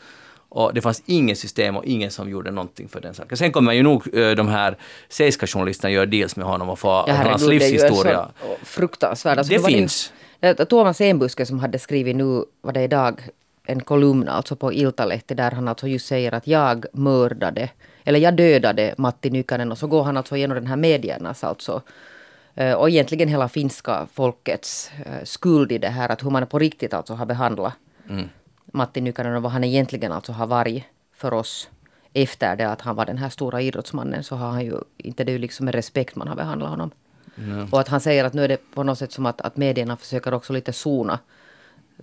[0.49, 3.37] Och det fanns inget system och ingen som gjorde någonting för den saken.
[3.37, 4.77] Sen kommer ju nog uh, de här
[5.09, 8.29] seiska journalisterna göra deals med honom och få ja, hans livshistoria.
[8.41, 9.37] Det är ju fruktansvärt.
[9.37, 10.13] Alltså, det finns.
[10.39, 13.21] Det, Thomas Enbuske som hade skrivit nu, var det idag,
[13.65, 17.69] en kolumn alltså på Iltalehti där han alltså just säger att jag mördade,
[18.03, 21.73] eller jag dödade Matti Nykänen och så går han alltså igenom den här mediernas alltså
[21.73, 21.81] eh,
[22.77, 26.93] och egentligen hela finska folkets eh, skuld i det här att hur man på riktigt
[26.93, 27.73] alltså har behandlat
[28.09, 28.29] mm.
[28.65, 31.69] Matti Nykänen och vad han egentligen alltså har varit för oss
[32.13, 35.31] efter det att han var den här stora idrottsmannen så har han ju inte det
[35.31, 36.91] är ju liksom med respekt man har behandlat honom.
[37.37, 37.67] Mm.
[37.71, 39.97] Och att han säger att nu är det på något sätt som att, att medierna
[39.97, 41.19] försöker också lite sona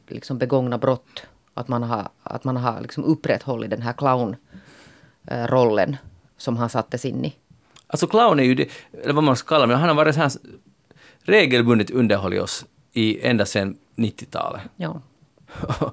[0.09, 1.27] liksom begångna brott.
[1.55, 5.97] Att man har, att man har liksom upprätthållit den här clownrollen
[6.37, 7.37] som han sattes in i.
[7.91, 8.69] Alltså clown är ju det,
[9.03, 10.31] eller vad man ska kalla det, han har varit så här
[11.23, 14.63] regelbundet underhållit oss i ända sedan 90-talet.
[14.77, 15.01] Ja.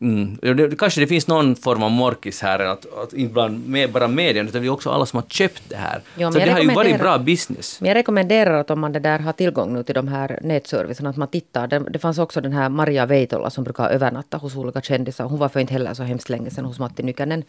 [0.00, 0.38] Mm.
[0.56, 4.08] Det, kanske det finns någon form av morkis här, att, att inte bland med, bara
[4.08, 6.00] medierna, utan det är också alla som har köpt det här.
[6.16, 7.80] Jo, så det har ju varit bra business.
[7.80, 11.06] Men jag rekommenderar att om man det där har tillgång nu till de här nätservicen,
[11.06, 11.66] att man tittar.
[11.66, 15.24] Det, det fanns också den här Maria Veitola som brukar övernatta hos olika kändisar.
[15.24, 17.44] Hon var för inte heller så hemskt länge sedan hos Matti Nykänen.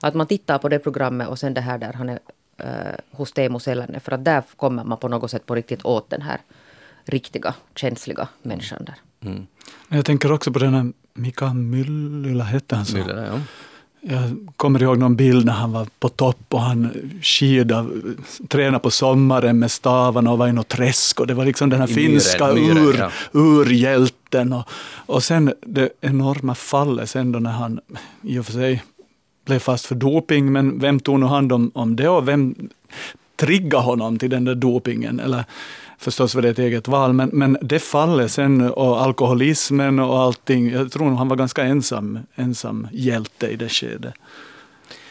[0.00, 2.18] Att man tittar på det programmet och sen det här där han är
[3.10, 4.00] hos Teemu Selänne.
[4.00, 6.40] För att där kommer man på något sätt på riktigt åt den här
[7.04, 8.94] riktiga, känsliga människan där.
[9.30, 9.46] Mm.
[9.88, 12.96] Jag tänker också på den här Mika Myllylä, hette han så?
[12.96, 13.40] Myllylä, ja.
[14.04, 17.86] Jag kommer ihåg någon bild när han var på topp och han skida,
[18.48, 21.80] tränade på sommaren med stavarna och var i något träsk och det var liksom den
[21.80, 23.10] här I finska myren, ur, ja.
[23.32, 24.52] urhjälten.
[24.52, 24.68] Och,
[25.06, 27.80] och sen det enorma fallet sen då när han
[28.22, 28.82] i och för sig
[29.44, 32.68] blev fast för doping, men vem tog nu hand om, om det och vem
[33.36, 35.20] triggade honom till den där dopingen?
[35.20, 35.44] Eller,
[36.02, 40.70] Förstås var det ett eget val, men, men det fallet sen och alkoholismen och allting,
[40.70, 44.14] jag tror nog han var ganska ensam, ensam hjälte i det skedet.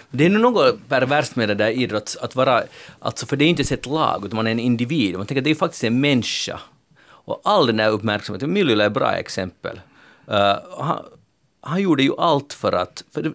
[0.09, 2.63] Det är nog något perverst med det där idrott, att vara,
[2.99, 5.17] alltså för det är inte ett lag, utan man är en individ.
[5.17, 6.59] Man tänker att det är faktiskt en människa.
[7.03, 9.79] Och all den där uppmärksamheten, Myllylä är ett bra exempel.
[10.31, 10.99] Uh, han,
[11.61, 13.33] han gjorde ju allt för att, för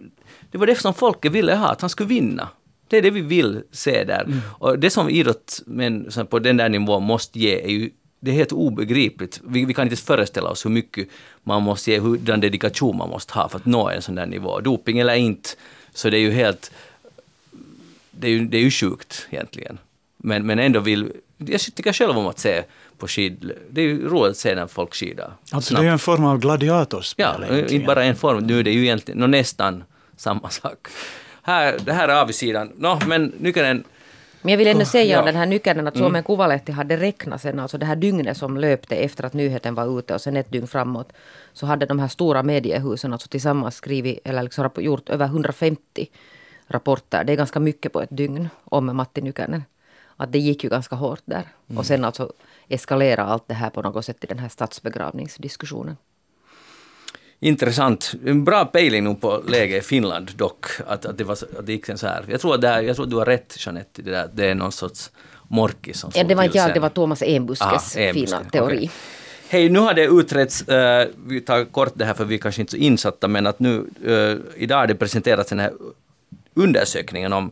[0.51, 2.49] det, var det som folket ville ha, att han skulle vinna.
[2.87, 4.23] Det är det vi vill se där.
[4.23, 4.39] Mm.
[4.59, 8.51] Och det som idrottsmän på den där nivån måste ge är ju det är helt
[8.51, 9.41] obegripligt.
[9.43, 11.07] Vi, vi kan inte föreställa oss hur mycket
[11.43, 14.25] man måste ge, hur den dedikation man måste ha för att nå en sån där
[14.25, 14.59] nivå.
[14.59, 15.49] Doping eller inte,
[15.93, 16.71] så det är ju helt...
[18.11, 19.77] Det är ju, det är ju sjukt egentligen.
[20.17, 21.11] Men, men ändå vill...
[21.37, 22.63] Jag tycker själv om att se
[22.97, 23.51] på skid...
[23.69, 25.33] Det är ju roligt att se när folk skidar.
[25.51, 25.83] Alltså snabbt.
[25.83, 27.81] det är en form av gladiatorspel Ja, egentligen.
[27.81, 28.47] inte bara en form.
[28.47, 29.83] Nu är det ju egentligen nästan
[30.17, 30.89] samma sak
[31.47, 32.71] här, det här är avsidan.
[32.77, 33.83] No, men nyckeln
[34.41, 35.19] men jag vill ändå säga ja.
[35.19, 36.23] om den här nyckeln att Suomen mm.
[36.23, 40.13] Kuvalehti hade räknat sen, alltså det här dygnet som löpte efter att nyheten var ute
[40.13, 41.13] och sen ett dygn framåt,
[41.53, 46.07] så hade de här stora mediehusen alltså tillsammans skrivit, eller liksom gjort över 150
[46.67, 47.23] rapporter.
[47.23, 49.63] Det är ganska mycket på ett dygn om Matti Nykänen.
[50.17, 51.43] Att det gick ju ganska hårt där.
[51.67, 51.77] Mm.
[51.77, 52.31] Och sen alltså
[52.67, 55.97] eskalera allt det här på något sätt i den här statsbegravningsdiskussionen.
[57.39, 58.13] Intressant.
[58.25, 61.71] En bra pejling nog på läget i Finland dock, att, att, det, var, att det
[61.71, 62.25] gick så här.
[62.29, 64.45] Jag tror, att det här, jag tror att du har rätt Jeanette, det, där, det
[64.45, 65.11] är någon sorts
[65.47, 68.75] morkis som Ja, det var inte jag, det var Thomas Enbuskes Aha, fina teori.
[68.75, 68.89] Okay.
[69.49, 72.61] Hej, nu har det utretts, uh, vi tar kort det här för vi är kanske
[72.61, 75.73] inte så insatta, men att nu uh, idag har det presenterats den här
[76.53, 77.51] undersökningen om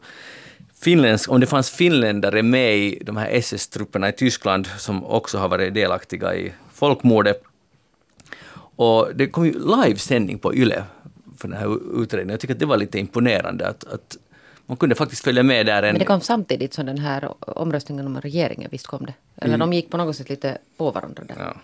[0.82, 5.50] finländsk, om det fanns finländare med i de här SS-trupperna i Tyskland som också har
[5.50, 7.43] varit delaktiga i folkmordet
[8.75, 10.83] och det kom ju livesändning på YLE
[11.38, 12.29] för den här utredningen.
[12.29, 14.17] Jag tycker att det var lite imponerande att, att
[14.65, 15.83] man kunde faktiskt följa med där.
[15.83, 15.93] En...
[15.93, 19.13] Men det kom samtidigt som den här omröstningen om regeringen, visst kom det?
[19.35, 19.69] Eller mm.
[19.69, 21.35] de gick på något sätt lite på varandra där.
[21.39, 21.55] Ja.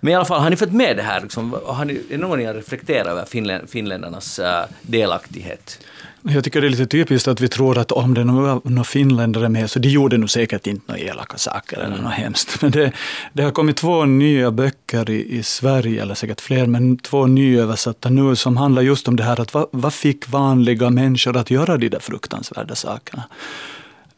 [0.00, 1.20] Men i alla fall, har ni fått med det här?
[1.20, 4.46] Liksom, har ni, är någon ni har reflekterat över finländ, finländarnas uh,
[4.82, 5.80] delaktighet?
[6.28, 8.84] Jag tycker det är lite typiskt att vi tror att om det nu är några
[8.84, 12.62] finländare med så de gjorde nog säkert inte några elaka saker eller något hemskt.
[12.62, 12.92] Men det,
[13.32, 18.08] det har kommit två nya böcker i, i Sverige, eller säkert fler, men två nyöversatta
[18.08, 21.76] nu som handlar just om det här att vad, vad fick vanliga människor att göra
[21.76, 23.22] de där fruktansvärda sakerna?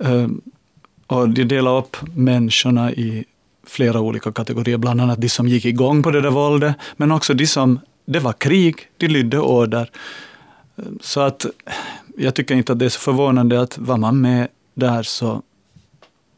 [0.05, 0.41] Ehm,
[1.07, 3.25] och de delar upp människorna i
[3.67, 7.35] flera olika kategorier, bland annat de som gick igång på det där våldet, men också
[7.35, 9.91] de som, det var krig, de lydde order.
[11.01, 11.47] Så att
[12.17, 15.43] jag tycker inte att det är så förvånande att var man med där så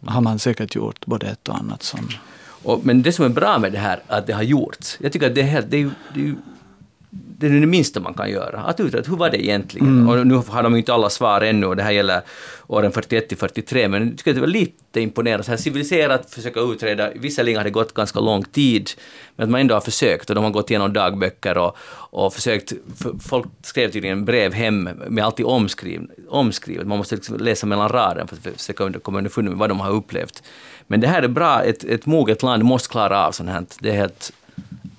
[0.06, 2.08] har man säkert gjort både ett och annat som...
[2.62, 5.26] Och, men det som är bra med det här, att det har gjorts, jag tycker
[5.26, 6.34] att det är, helt, det är, det är
[7.10, 9.88] det är det minsta man kan göra, att utreda hur var det egentligen.
[9.88, 10.08] Mm.
[10.08, 12.20] Och nu har de inte alla svar ännu och det här gäller
[12.66, 15.44] åren 41 till 43, men jag tycker att det var lite imponerande.
[15.44, 18.90] Så här civiliserat försöka utreda, visserligen har det gått ganska lång tid,
[19.36, 21.76] men att man ändå har försökt och de har gått igenom dagböcker och,
[22.10, 22.72] och försökt,
[23.20, 26.86] folk skrev tydligen brev hem med alltid omskrivet, omskrivet.
[26.86, 29.90] man måste liksom läsa mellan raderna för att försöka komma underfund med vad de har
[29.90, 30.42] upplevt.
[30.86, 33.90] Men det här är bra, ett, ett moget land måste klara av sånt här, det
[33.90, 34.32] är helt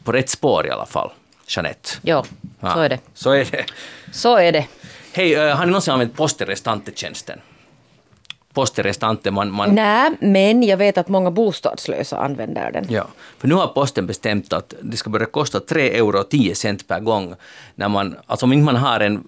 [0.03, 1.11] på rätt spår i alla fall.
[1.55, 1.89] Jeanette.
[2.01, 2.25] Ja,
[2.61, 2.99] så är det.
[3.13, 3.65] Så är det.
[4.11, 4.67] Så är det.
[5.13, 7.39] Hej, uh, har ni någonsin använt posterestante-tjänsten?
[8.53, 9.75] Posterestante, man, man...
[9.75, 12.85] Nej, men jag vet att många bostadslösa använder den.
[12.89, 16.55] Ja, för nu har posten bestämt att det ska börja kosta 3 euro och 10
[16.55, 17.35] cent per gång.
[17.75, 19.23] När man, alltså om inte man har en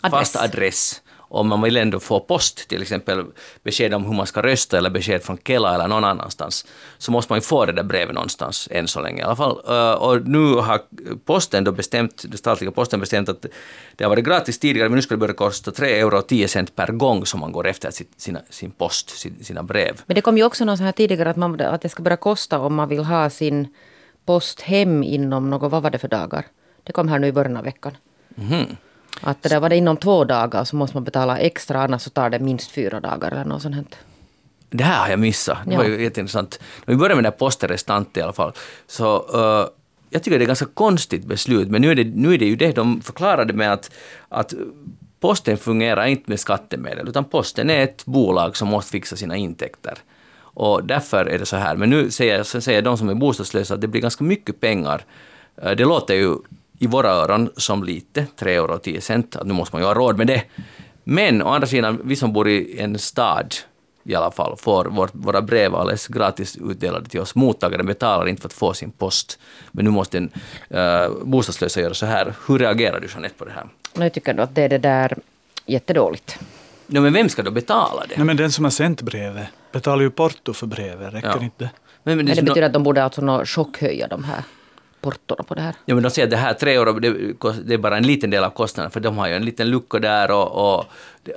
[0.00, 0.18] adress.
[0.18, 3.24] fast adress om man vill ändå få post, till exempel
[3.62, 6.66] besked om hur man ska rösta eller besked från Kela eller någon annanstans,
[6.98, 9.60] så måste man ju få det där brevet någonstans än så länge i alla fall.
[9.68, 10.80] Eh, och nu har
[11.24, 13.46] posten då bestämt, den statliga posten bestämt att
[13.96, 16.48] det har varit gratis tidigare, men nu ska det börja kosta 3 euro och 10
[16.48, 19.10] cent per gång som man går efter sina, sin post,
[19.44, 20.00] sina brev.
[20.06, 22.58] Men det kom ju också något här tidigare att, man, att det ska börja kosta
[22.58, 23.68] om man vill ha sin
[24.24, 26.46] post hem inom något, vad var det för dagar?
[26.84, 27.96] Det kom här nu i början av veckan.
[28.38, 28.76] Mm.
[29.20, 32.10] Att det där var det inom två dagar så måste man betala extra annars så
[32.10, 33.96] tar det minst fyra dagar eller något sånt.
[34.70, 35.58] Det här har jag missat.
[35.66, 36.60] Det var ju jätteintressant.
[36.76, 38.52] Om vi börjar med den där posterestant i alla fall.
[38.86, 39.68] Så uh,
[40.10, 42.46] jag tycker det är ett ganska konstigt beslut, men nu är det, nu är det
[42.46, 43.90] ju det de förklarade med att,
[44.28, 44.54] att
[45.20, 49.98] posten fungerar inte med skattemedel, utan posten är ett bolag som måste fixa sina intäkter.
[50.52, 51.76] Och därför är det så här.
[51.76, 55.04] Men nu säger, sen säger de som är bostadslösa att det blir ganska mycket pengar.
[55.62, 56.36] Eh, det låter ju
[56.82, 59.86] i våra öron som lite, 3 euro och 10 cent, att nu måste man ju
[59.86, 60.42] ha råd med det.
[61.04, 63.54] Men å andra sidan, vi som bor i en stad
[64.04, 67.34] i alla fall får vårt, våra brev alldeles gratis utdelade till oss.
[67.34, 69.38] Mottagaren betalar inte för att få sin post.
[69.72, 70.30] Men nu måste en
[70.74, 72.34] uh, bostadslösa göra så här.
[72.46, 73.68] Hur reagerar du Jeanette på det här?
[73.94, 75.18] Jag tycker att det är det där
[75.66, 76.38] jättedåligt.
[76.86, 78.16] Ja, men vem ska då betala det?
[78.16, 81.42] Nej, men den som har sänt brevet betalar ju porto för brevet, räcker ja.
[81.42, 81.70] inte
[82.02, 84.42] men, men det, men det betyder att de borde alltså chockhöja de här
[85.00, 85.74] portona på det här?
[85.84, 88.44] Ja, men de säger att det här tre euro, det, är bara en liten del
[88.44, 90.84] av kostnaden, för de har ju en liten lucka där och, och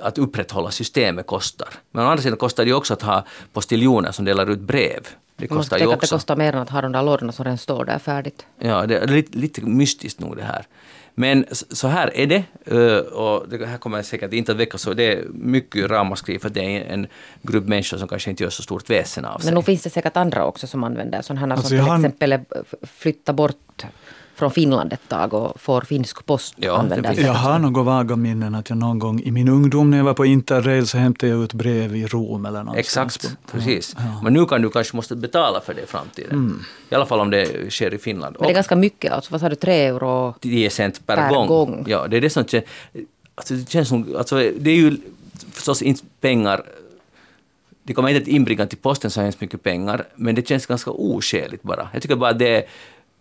[0.02, 1.68] att upprätthålla systemet kostar.
[1.90, 5.08] Men å andra sidan kostar det ju också att ha postiljoner som delar ut brev.
[5.36, 5.94] Det kostar ju också.
[5.94, 8.46] att det kostar mer än att ha de där lådorna som redan står där färdigt.
[8.58, 10.66] Ja, det är lite, lite mystiskt nog det här.
[11.14, 14.94] Men så här är det, eh, och det här kommer säkert inte att väcka så,
[14.94, 17.06] det är mycket ramaskri för det är en
[17.42, 19.46] grupp människor som kanske inte gör så stort väsen av sig.
[19.46, 22.04] Men nog finns det säkert andra också som använder sådana här alltså som till han...
[22.04, 22.38] exempel
[22.82, 23.84] flytta bort
[24.34, 26.54] från Finland ett tag och får finsk post.
[26.56, 30.04] Ja, jag har några vaga minnen att jag någon gång i min ungdom när jag
[30.04, 33.16] var på Interrail så hämtade jag ut brev i Rom eller någonstans.
[33.16, 33.96] Exakt, precis.
[33.98, 34.20] Ja.
[34.22, 36.32] Men nu kan du kanske måste betala för det i framtiden.
[36.32, 36.62] Mm.
[36.90, 38.36] I alla fall om det sker i Finland.
[38.38, 41.30] Men det är ganska mycket, alltså vad sa du, tre euro 10 cent per, per
[41.30, 41.46] gång.
[41.46, 41.84] gång.
[41.88, 42.64] Ja, det är det som känns...
[43.34, 44.14] Alltså, det känns som...
[44.18, 44.96] Alltså, det är ju
[45.52, 46.62] förstås inte pengar
[47.86, 50.90] det kommer inte att inbringa till posten så hemskt mycket pengar, men det känns ganska
[50.90, 51.88] oskäligt bara.
[51.92, 52.64] Jag tycker bara det är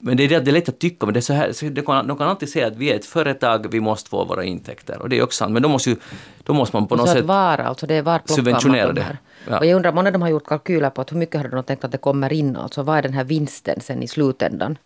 [0.05, 2.07] men det är det är lätt att tycka, men det är så här, de, kan,
[2.07, 5.01] de kan alltid säga att vi är ett företag, vi måste få våra intäkter.
[5.01, 5.95] Och det är också sant, men då måste, ju,
[6.43, 9.17] då måste man på något sätt var, alltså det är var subventionera det.
[9.49, 9.59] Ja.
[9.59, 11.83] Och jag undrar, många de har gjort kalkyler på att hur mycket har de tänkt
[11.83, 14.77] att det kommer in, alltså vad är den här vinsten sen i slutändan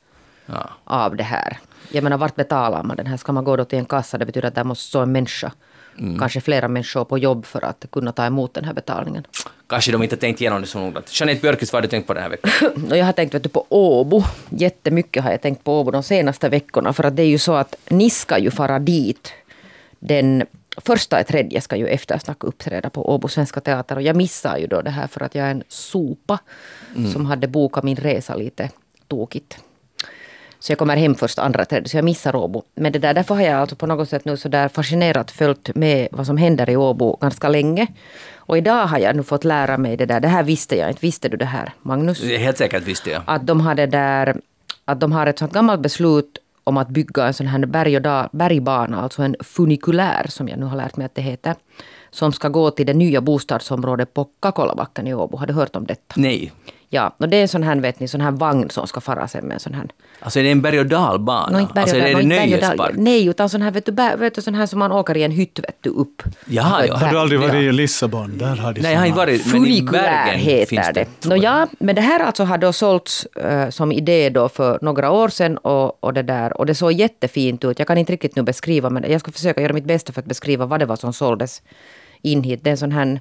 [0.45, 0.69] ja.
[0.83, 1.59] av det här?
[1.91, 3.17] Jag menar, vart betalar man den här?
[3.17, 4.17] Ska man gå då till en kassa?
[4.17, 5.51] Det betyder att där måste stå en människa
[5.99, 6.19] mm.
[6.19, 9.23] kanske flera människor på jobb för att kunna ta emot den här betalningen.
[9.67, 11.19] Kanske de inte tänkt igenom det så noggrant.
[11.19, 12.51] Jeanette Björkqvist, vad har du tänkt på den här veckan?
[12.97, 14.23] jag har tänkt vet du, på Åbo.
[14.49, 16.93] Jättemycket har jag tänkt på Åbo de senaste veckorna.
[16.93, 19.33] För att det är ju så att ni ska ju fara dit.
[19.99, 20.43] Den
[20.77, 23.95] första tredje ska ju eftersnack uppträda på Åbo Svenska Teater.
[23.95, 26.39] Och jag missar ju då det här för att jag är en sopa
[26.95, 27.11] mm.
[27.11, 28.69] som hade bokat min resa lite
[29.07, 29.57] tokigt.
[30.59, 32.63] Så jag kommer hem först andra tredje, så jag missar Åbo.
[32.75, 35.75] Men det där, därför har jag alltså på något sätt nu så där fascinerat följt
[35.75, 37.87] med vad som händer i Åbo ganska länge.
[38.35, 40.19] Och idag har jag nu fått lära mig det där.
[40.19, 40.99] Det här visste jag inte.
[41.01, 42.23] Visste du det här, Magnus?
[42.23, 43.21] Helt säkert visste jag.
[43.25, 44.41] Att de har det där,
[44.85, 48.29] att de har ett sånt gammalt beslut om att bygga en sån här berg och
[48.31, 51.55] bergbana, alltså en funikulär som jag nu har lärt mig att det heter.
[52.11, 55.37] Som ska gå till det nya bostadsområdet på Kakolabacken i Åbo.
[55.37, 56.15] Har du hört om detta?
[56.17, 56.51] Nej.
[56.89, 59.27] Ja, och det är en sån här, vet ni, sån här vagn som ska fara
[59.27, 59.85] sen med en sån här...
[60.19, 61.61] Alltså är det en berg och dalbana?
[61.61, 62.93] Inte berg och alltså är det dal- nöjespark?
[62.97, 65.23] Nej, utan sån här, vet du, bä- vet du, sån här som man åker i
[65.23, 66.23] en hytt, vet du, upp.
[66.45, 66.95] Jaha, ja.
[66.97, 67.59] Har du aldrig varit Ja.
[67.59, 68.37] i Lissabon?
[68.37, 71.05] Där har de Nej, jag har inte varit, men i Bergen heter finns det.
[71.21, 71.29] det.
[71.29, 71.37] jag.
[71.43, 75.29] ja, men det här alltså har då sålts eh, som idé då för några år
[75.29, 77.79] sedan och, och, det där, och det såg jättefint ut.
[77.79, 80.27] Jag kan inte riktigt nu beskriva men jag ska försöka göra mitt bästa för att
[80.27, 81.61] beskriva vad det var som såldes
[82.21, 82.59] in hit.
[82.63, 83.19] Det är en sån här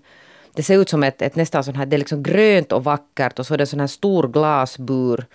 [0.56, 3.38] det ser ut som ett, ett nästan sån här, det är liksom grönt och vackert
[3.38, 5.26] och så är det en sån här stor glasbur.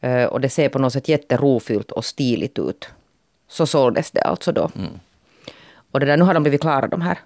[0.00, 2.88] eh, Och det ser på något sätt jätterofyllt och stiligt ut.
[3.48, 4.70] Så såldes det alltså då.
[5.90, 7.18] Och det där, nu har de blivit klara de här.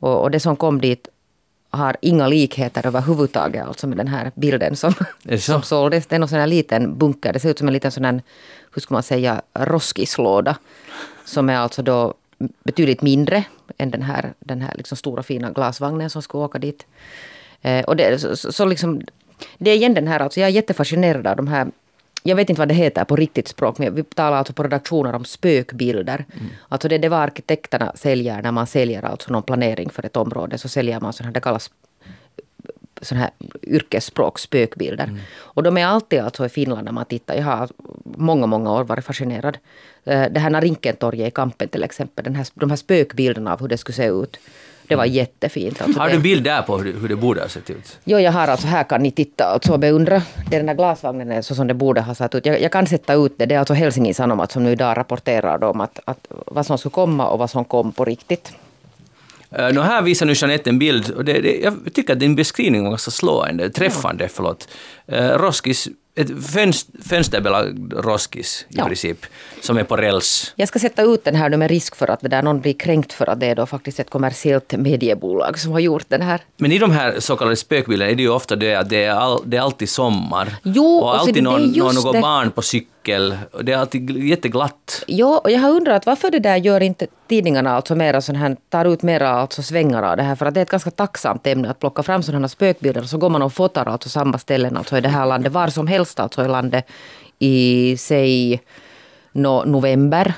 [0.00, 1.08] Och, och det som kom dit
[1.70, 5.52] har inga likheter överhuvudtaget alltså med den här bilden som, det så?
[5.52, 6.06] som såldes.
[6.06, 7.32] Det är någon sån här liten bunker.
[7.32, 8.22] Det ser ut som en liten sån här,
[8.74, 10.56] hur ska man säga, roskislåda.
[11.24, 12.14] Som är alltså då
[12.64, 13.44] betydligt mindre
[13.78, 16.86] än den här, den här liksom stora fina glasvagnen som ska åka dit.
[17.62, 19.02] Eh, och det, så, så, så liksom,
[19.58, 21.66] det är igen den här, alltså jag är jättefascinerad av de här
[22.22, 25.14] jag vet inte vad det heter på riktigt språk, men vi talar alltså på redaktioner
[25.14, 26.24] om spökbilder.
[26.68, 30.58] Alltså det, det var arkitekterna säljer när man säljer alltså någon planering för ett område,
[30.58, 31.70] så säljer man sådana det kallas
[33.02, 33.30] sån här
[33.62, 35.20] yrkesspråk, spökbilder.
[35.38, 37.34] Och de är alltid alltså i Finland när man tittar.
[37.34, 37.68] Jag har
[38.04, 39.58] många, många år varit fascinerad.
[40.04, 43.68] Eh, Det här Narinkentorget i Kampen till exempel, den här, de här spökbilderna av hur
[43.68, 44.38] det skulle se ut.
[44.88, 45.82] Det var jättefint.
[45.82, 47.98] Alltså Har du bild där på hur det, hur det borde ha sett ut?
[48.04, 50.22] Jo, jag har alltså, här kan ni titta alltså och beundra.
[50.50, 52.46] Det är den där glasvagnen är så som det borde ha sett ut.
[52.46, 53.46] Jag, jag kan sätta ut det.
[53.46, 56.90] Det är alltså Helsingin Sanomat som nu idag rapporterar om att, att vad som skulle
[56.92, 58.52] komma och vad som kom på riktigt.
[59.58, 62.82] Uh, här visar nu Jeanette en bild, och det, det, jag tycker att din beskrivning
[62.82, 64.68] var ganska slående, träffande, förlåt.
[65.12, 68.84] Uh, Roskis, ett fönst, fönsterbelagd Roskis i Ja.
[68.84, 69.26] princip,
[69.60, 70.52] som är på räls.
[70.56, 72.72] Jag ska sätta ut den här nu med risk för att det där någon blir
[72.72, 76.40] kränkt för att det är då faktiskt ett kommersiellt mediebolag som har gjort den här.
[76.56, 79.10] Men i de här så kallade spökbilderna är det ju ofta det att det är,
[79.14, 80.56] all, det är alltid sommar.
[80.62, 82.20] Jo, och och alltid någon, någon, något det.
[82.20, 82.88] barn på cykel.
[83.52, 85.04] Och det är alltid jätteglatt.
[85.06, 88.56] Jo, och jag har undrat varför det där gör inte tidningarna alltså mera sån här,
[88.68, 90.34] tar ut mera alltså svängar av det här.
[90.34, 93.02] För att det är ett ganska tacksamt ämne att plocka fram sådana här spökbilder.
[93.02, 95.68] Och så går man och fotar alltså samma ställen alltså i det här landet, var
[95.68, 96.86] som helst alltså i landet.
[97.38, 98.60] I, säg,
[99.32, 100.34] no, november.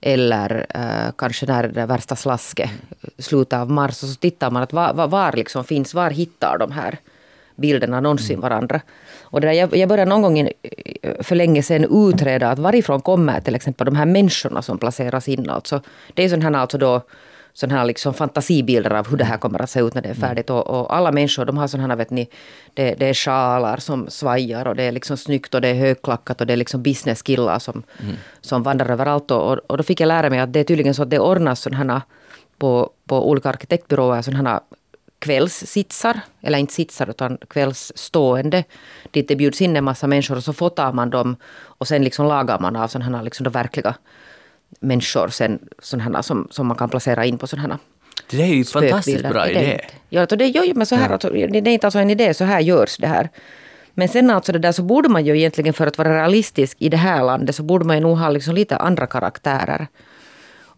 [0.00, 2.70] Eller eh, kanske när det där värsta slasket,
[3.18, 4.02] slutet av mars.
[4.02, 6.98] Och så tittar man att var, var, var liksom finns, var hittar de här
[7.58, 8.80] bilderna någonsin varandra.
[9.22, 10.48] Och där, jag, jag började någon gång in,
[11.20, 15.50] för länge sedan utreda att varifrån kommer till exempel de här människorna som placeras in.
[15.50, 15.80] Alltså,
[16.14, 17.02] det är sån här, alltså då,
[17.52, 20.14] sån här liksom fantasibilder av hur det här kommer att se ut när det är
[20.14, 20.50] färdigt.
[20.50, 22.28] Och, och alla människor de har såna här, vet ni,
[22.74, 26.40] det, det är sjalar som svajar och det är liksom snyggt och det är högklackat
[26.40, 27.82] och det är liksom businesskillar som,
[28.40, 29.30] som vandrar överallt.
[29.30, 31.60] Och, och då fick jag lära mig att det är tydligen så att det ordnas
[31.60, 32.02] sådana här
[32.58, 34.60] på, på olika arkitektbyråer sådana här
[35.18, 38.64] kvällssitsar, eller inte sitsar utan kvällsstående,
[39.10, 41.36] dit det bjuds in en massa människor och så fotar man dem
[41.78, 43.94] och sen liksom lagar man av sådana här liksom då verkliga
[44.80, 47.78] människor sen, sådana som, som man kan placera in på sådana här
[48.30, 49.72] Det där är ju en fantastiskt bra idé.
[49.72, 49.84] inte?
[50.08, 52.44] Ja, alltså det, jo, men så här, alltså, det är inte alltså en idé, så
[52.44, 53.28] här görs det här.
[53.94, 56.88] Men sen alltså det där så borde man ju egentligen för att vara realistisk i
[56.88, 59.86] det här landet så borde man ju nog ha liksom lite andra karaktärer.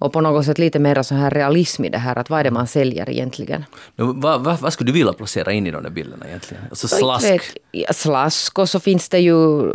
[0.01, 2.45] Och på något sätt lite mer så här realism i det här, att vad är
[2.45, 3.65] det man säljer egentligen?
[3.97, 6.65] Men vad, vad, vad skulle du vilja placera in i de där bilderna egentligen?
[6.71, 7.31] Alltså slask?
[7.31, 7.43] vet.
[7.71, 9.71] Ja, slask och så finns det ju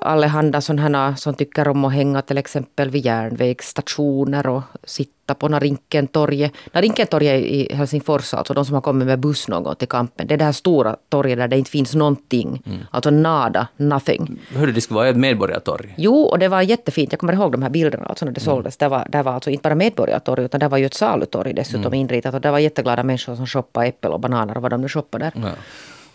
[0.00, 6.52] allehanda sådana som tycker om att hänga till exempel vid järnvägsstationer och sitta på Narinkentorget.
[6.72, 10.26] Narinkentorget i Helsingfors, alltså de som har kommit med buss någon gång till kampen.
[10.26, 12.62] Det är det här stora torget där det inte finns någonting.
[12.90, 14.38] Alltså nada, nothing.
[14.54, 15.94] Hörde det skulle vara ett medborgartorg?
[15.96, 17.12] Jo, och det var jättefint.
[17.12, 18.76] Jag kommer ihåg de här bilderna alltså när det såldes.
[18.76, 21.94] Det var, det var alltså inte bara Medborgartorg utan det var ju ett salutorg dessutom
[21.94, 22.34] inritat.
[22.34, 25.32] Och det var jätteglada människor som shoppade äppel och bananer och vad de nu shoppade
[25.34, 25.42] där.
[25.42, 25.52] Ja.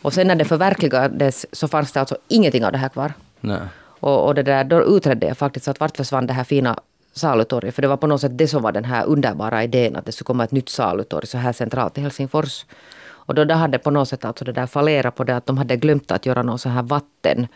[0.01, 3.13] Och sen när det förverkligades så fanns det alltså ingenting av det här kvar.
[3.41, 3.61] Nej.
[3.99, 6.79] Och, och det där, då utredde jag faktiskt att vart försvann det här fina
[7.13, 7.75] salutorget.
[7.75, 10.11] För det var på något sätt det som var den här underbara idén att det
[10.11, 12.65] skulle komma ett nytt salutorg så här centralt i Helsingfors.
[13.03, 15.57] Och då det hade på något sätt alltså det där fallerat på det att de
[15.57, 17.47] hade glömt att göra någon sån här vatten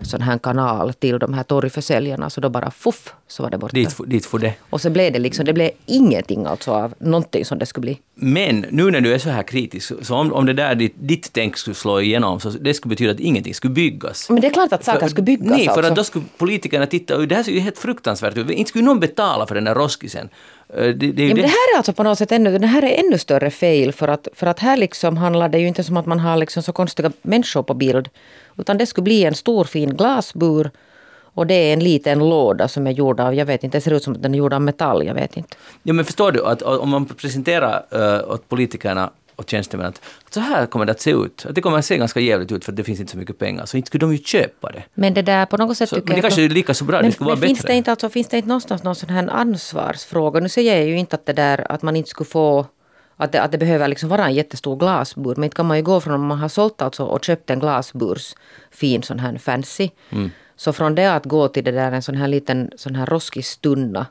[0.00, 2.30] sån här kanal till de här torgförsäljarna.
[2.30, 3.74] Så då bara fuff så var det borta.
[3.74, 4.54] Dit, dit får det.
[4.70, 7.98] Och så blev det liksom, det blev ingenting alltså av någonting som det skulle bli.
[8.14, 11.32] Men nu när du är så här kritisk, så om, om det där ditt, ditt
[11.32, 14.30] tänk skulle slå igenom, så det skulle betyda att ingenting skulle byggas.
[14.30, 15.90] Men det är klart att saker För- skulle byggas Nej, för alltså.
[15.92, 18.50] att då skulle politikerna titta, "Oj, det här ser ju helt fruktansvärt ut.
[18.50, 20.28] Inte skulle någon betala för den där roskisen.
[20.74, 21.42] Eh, Det, det ju Ja, men det.
[21.42, 24.08] det här är alltså på något sätt ännu, det här är ännu större fail för
[24.08, 26.72] att, för att här liksom handlar det ju inte som att man har liksom så
[26.72, 28.08] konstiga människor på bild.
[28.58, 30.70] Utan det skulle bli en stor fin glasbur
[31.34, 33.92] Och det är en liten låda som är gjord av, jag vet inte, det ser
[33.92, 35.56] ut som att den är gjord av metall, jag vet inte.
[35.82, 40.00] Ja, men förstår du att om man presenterar uh, åt politikerna och tjänstemän att,
[40.30, 41.46] så här kommer det att se ut.
[41.48, 43.66] Att det kommer att se ganska jävligt ut för det finns inte så mycket pengar.
[43.66, 44.82] Så inte skulle de ju köpa det.
[44.94, 46.96] Men det där på något sätt Så, tycker men det kanske är lika så bra,
[46.96, 47.72] men, det skulle men vara finns bättre.
[47.72, 50.40] det, inte, alltså, finns det inte någonstans någon sån här ansvarsfråga?
[50.40, 52.66] Nu säger jag ju inte att det där att man inte skulle få
[53.20, 55.34] att det, att det behöver liksom vara en jättestor glasbur.
[55.36, 57.60] Men inte kan man ju gå från om man har sålt alltså och köpt en
[57.60, 58.34] glasburs
[58.70, 59.90] fin sån här fancy.
[60.10, 60.30] Mm.
[60.56, 63.44] Så från det att gå till det där en sån här liten sån här roskig
[63.44, 64.06] stunna.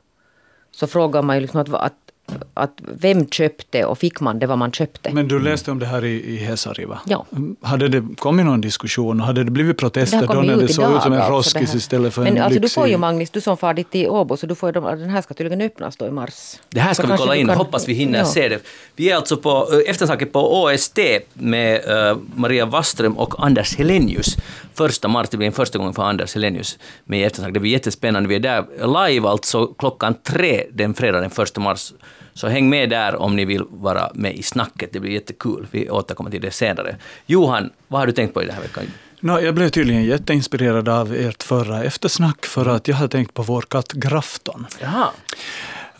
[0.72, 2.07] Så frågar man ju liksom att, att,
[2.54, 5.14] att vem köpte och fick man det vad man köpte.
[5.14, 7.00] Men du läste om det här i, i Hesari, va?
[7.06, 7.26] Ja.
[7.62, 10.68] Hade det kommit någon diskussion och hade det blivit Det protester har då när det
[10.68, 11.78] såg ut som en alltså, det roskis här.
[11.78, 13.00] istället för Men en alltså du får ju lyxig...
[13.00, 15.34] Magnus, du som far dit i Åbo, så du får ju, de- den här ska
[15.34, 16.56] tydligen öppnas då i mars.
[16.70, 18.26] Det här ska Så vi kolla in, kan- hoppas vi hinner ja.
[18.26, 18.60] se det.
[18.96, 21.00] Vi är alltså på eftersnacket på OST
[21.34, 21.76] med
[22.10, 24.38] äh, Maria Waström och Anders Helenius.
[24.74, 27.54] Första mars, det blir en första gången för Anders Helenius med eftersnack.
[27.54, 28.30] Det blir jättespännande.
[28.30, 28.66] Vi är där
[29.08, 31.94] live alltså klockan tre den fredag den första mars.
[32.38, 34.94] Så häng med där om ni vill vara med i snacket.
[34.94, 35.68] Det blir jättekul.
[35.72, 36.96] Vi återkommer till det senare.
[37.26, 38.84] Johan, vad har du tänkt på i den här veckan?
[39.20, 43.42] Nå, jag blev tydligen jätteinspirerad av ert förra eftersnack för att jag hade tänkt på
[43.42, 44.66] vår katt Grafton.
[44.82, 45.10] Jaha.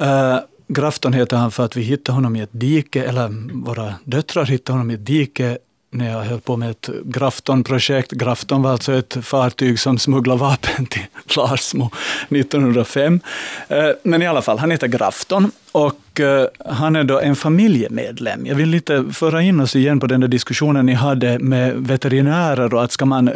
[0.02, 3.30] Uh, Grafton heter han för att vi hittade honom i ett dike, eller
[3.66, 5.58] våra döttrar hittade honom i ett dike
[5.90, 8.12] när jag höll på med ett Grafton-projekt.
[8.12, 11.06] Grafton var alltså ett fartyg som smugglade vapen till
[11.38, 11.92] Larsmo
[12.30, 13.20] 1905.
[13.68, 18.46] Eh, men i alla fall, han heter Grafton och eh, han är då en familjemedlem.
[18.46, 22.74] Jag vill lite föra in oss igen på den där diskussionen ni hade med veterinärer
[22.74, 23.32] och att ska man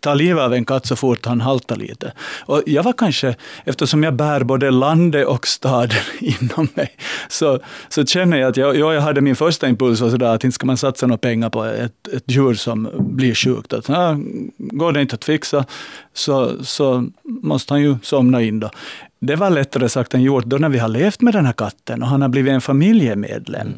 [0.00, 2.12] ta livet av en katt så fort han haltar lite.
[2.40, 3.34] Och jag var kanske,
[3.64, 6.96] eftersom jag bär både landet och staden inom mig,
[7.28, 10.44] så, så känner jag att jag, ja, jag hade min första impuls var sådär att
[10.44, 13.72] inte ska man satsa några pengar på ett, ett djur som blir sjukt.
[13.72, 14.16] Att, ja,
[14.56, 15.64] går det inte att fixa
[16.14, 18.70] så, så måste han ju somna in då.
[19.20, 22.02] Det var lättare sagt än gjort då när vi har levt med den här katten
[22.02, 23.72] och han har blivit en familjemedlem.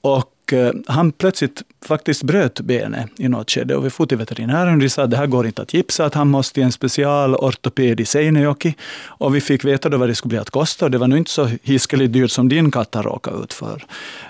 [0.00, 4.18] Och och eh, han plötsligt faktiskt bröt benet i något skede och vi for till
[4.18, 6.62] veterinären och de sa att det här går inte att gipsa, att han måste till
[6.62, 8.74] en specialortoped i Seinejoki.
[9.06, 11.18] Och vi fick veta då vad det skulle bli att kosta och det var nog
[11.18, 13.84] inte så hiskeligt dyrt som din katt har råkat ut för.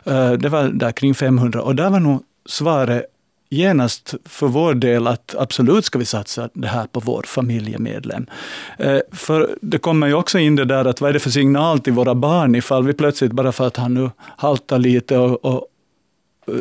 [0.04, 3.04] Eh, det var där kring 500 och där var nog svaret
[3.50, 8.26] genast för vår del att absolut ska vi satsa det här på vår familjemedlem.
[8.78, 11.80] Eh, för det kommer ju också in det där att vad är det för signal
[11.80, 15.66] till våra barn ifall vi plötsligt, bara för att han nu haltar lite och, och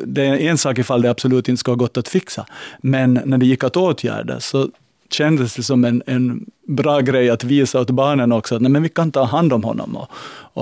[0.06, 2.46] det är en sak ifall det absolut inte ska ha gått att fixa.
[2.82, 4.70] Men när det gick att åtgärda så
[5.10, 8.84] kändes det som en, en bra grej att visa åt barnen också att nej, men
[8.84, 10.10] vi kan ta hand om honom och,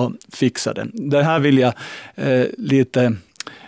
[0.01, 0.87] och fixa det.
[0.93, 1.73] Det här vill jag
[2.15, 3.15] eh, lite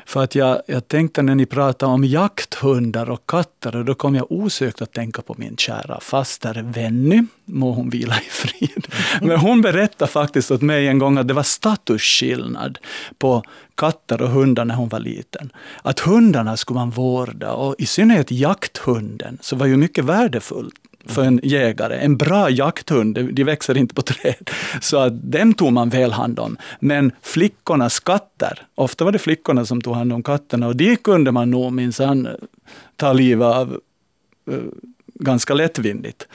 [0.06, 4.16] för att jag, jag tänkte när ni pratade om jakthundar och katter, och då kom
[4.16, 8.88] jag osökt att tänka på min kära faster Venny, må hon vila i frid.
[9.22, 12.78] Men hon berättade faktiskt åt mig en gång att det var statusskillnad
[13.18, 13.44] på
[13.76, 15.52] katter och hundar när hon var liten.
[15.82, 20.76] Att hundarna skulle man vårda, och i synnerhet jakthunden, så var ju mycket värdefullt
[21.06, 21.98] för en jägare.
[21.98, 24.50] En bra jakthund, de växer inte på träd.
[24.82, 26.58] Så att den tog man väl hand om.
[26.80, 31.32] Men flickornas katter, ofta var det flickorna som tog hand om katterna och de kunde
[31.32, 32.34] man nog minsann eh,
[32.96, 33.80] ta livet av
[34.52, 34.58] eh,
[35.14, 36.28] ganska lättvindigt.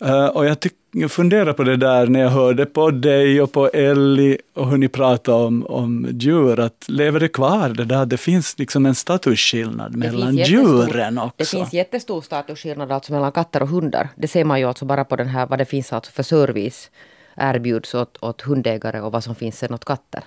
[0.00, 3.52] Eh, och jag, tycker jag funderar på det där när jag hörde på dig och
[3.52, 8.06] på Ellie och hur ni pratade om, om djur, att lever det kvar det där?
[8.06, 11.34] Det finns liksom en statusskillnad mellan djuren också.
[11.36, 14.08] Det finns jättestor statusskillnad alltså mellan katter och hundar.
[14.16, 16.90] Det ser man ju alltså bara på den här, vad det finns alltså för service
[17.36, 20.24] erbjuds åt, åt hundägare och vad som finns sen åt katter.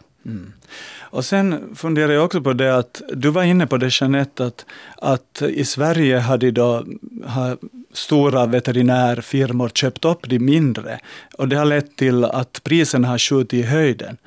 [0.99, 4.65] Och sen funderar jag också på det att du var inne på det Jeanette, att,
[4.95, 6.85] att i Sverige hade då
[7.25, 7.57] har
[7.93, 10.99] stora veterinärfirmor köpt upp de mindre.
[11.37, 14.17] Och det har lett till att priserna har skjutit i höjden.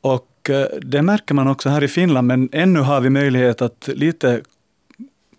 [0.00, 3.88] Och eh, det märker man också här i Finland, men ännu har vi möjlighet att
[3.94, 4.40] lite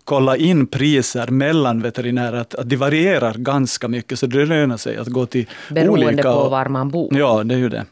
[0.04, 4.96] kolla in priser mellan veterinärer, att, att de varierar ganska mycket, så det lönar sig
[4.96, 6.22] att gå till Beroende olika...
[6.22, 7.18] på och- var man bor.
[7.18, 7.84] Ja, det är ju det.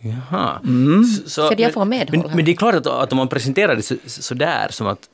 [0.00, 0.60] Jaha.
[0.64, 1.04] Mm.
[1.04, 3.76] Så, Så jag får medhåll men, men det är klart att, att om man presenterar
[3.76, 5.08] det så, så där som att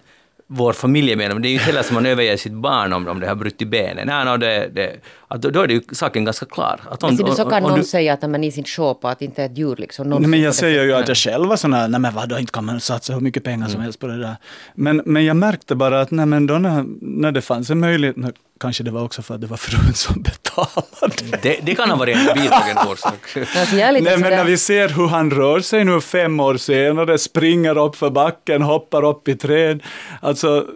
[0.47, 3.29] vår familjemedlem, det är ju inte heller som man överger sitt barn om, om det
[3.29, 4.07] har brutit benet.
[4.07, 4.97] Nej, no, det, det,
[5.35, 6.81] att då, då är det ju saken ganska klar.
[6.91, 8.95] Att om, Men så om- kan om någon du- säga att man i sin show
[8.95, 10.09] på att inte är ett djur liksom.
[10.11, 12.39] Någon Nej, men jag säger ju att jag själv var sån här, nej men vadå,
[12.39, 13.71] inte kan man satsa hur mycket pengar Mm.
[13.71, 14.37] som helst på det där.
[14.75, 18.17] Men, men jag märkte bara att nej, men då när, när det fanns en möjlighet,
[18.17, 18.31] nå,
[18.61, 21.39] kanske det var också för att det var frun som betalade.
[21.43, 23.37] det, det kan ha varit en bidragande orsak.
[23.57, 27.79] Alltså Nej, men när vi ser hur han rör sig nu fem år senare, springer
[27.79, 29.83] upp för backen, hoppar upp i träd.
[30.21, 30.67] Alltså,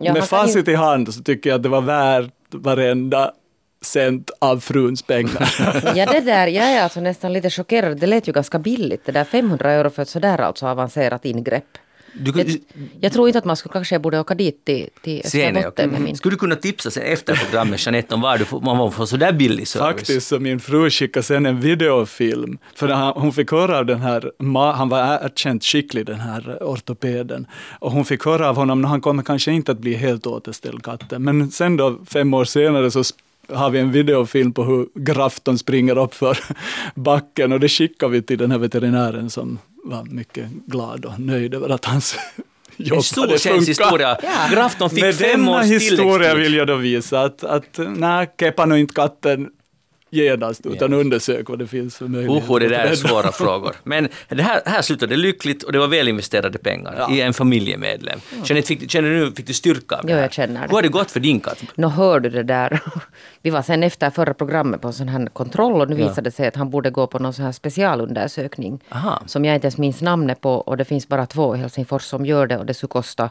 [0.00, 3.32] Ja, med facit i hand så tycker jag att det var värt varenda
[3.86, 5.54] cent av fruns pengar.
[5.96, 8.00] Ja, det där, jag är alltså nästan lite chockerad.
[8.00, 11.78] Det lät ju ganska billigt, det där 500 euro för ett sådär alltså avancerat ingrepp.
[12.18, 12.46] Du, Jag,
[13.00, 16.16] jag tror inte att man skulle kanske borde åka dit till, till Österbotten med min...
[16.16, 19.32] Skulle du kunna tipsa sen efter programmet, Jeanette, om var du får, man får sådär
[19.32, 19.96] billig service?
[19.96, 24.00] Faktiskt så min fru skickade sen en videofilm, för han, hon fick höra av den
[24.00, 24.32] här,
[24.72, 27.46] han var erkänt skicklig den här ortopeden,
[27.78, 30.82] och hon fick höra av honom, att han kommer kanske inte att bli helt återställd
[30.84, 33.04] katten, men sen då fem år senare så
[33.48, 36.38] har vi en videofilm på hur Grafton springer upp för
[36.94, 41.54] backen och det skickade vi till den här veterinären som var mycket glad och nöjd
[41.54, 42.16] över att hans
[42.76, 43.68] jobb En stor hade funkat.
[43.68, 44.18] historia.
[44.22, 44.48] Ja.
[44.50, 48.80] Grafton fick Med fem års historia vill jag då visa att, att nej, keppa nu
[48.80, 49.50] inte katten
[50.16, 52.46] genast, utan undersök vad det finns för möjligheter.
[52.48, 53.74] Oho, det där är svåra frågor.
[53.84, 57.10] Men det här, här slutade lyckligt och det var väl investerade pengar Ja.
[57.14, 58.18] i en familjemedlem.
[58.44, 60.22] Jeanette, fick, känner du nu, fick du styrka av det Jo, här?
[60.22, 60.66] jag känner det.
[60.68, 61.62] Hur har det gått för din katt?
[61.74, 62.80] Nå hör du det där.
[63.42, 66.08] Vi var sen efter förra programmet på en sån här kontroll och nu Ja.
[66.08, 68.80] visade det sig att han borde gå på någon sån här specialundersökning.
[68.88, 69.22] Aha.
[69.26, 72.26] Som jag inte ens minns namnet på och det finns bara två i Helsingfors som
[72.26, 73.30] gör det och det skulle kosta,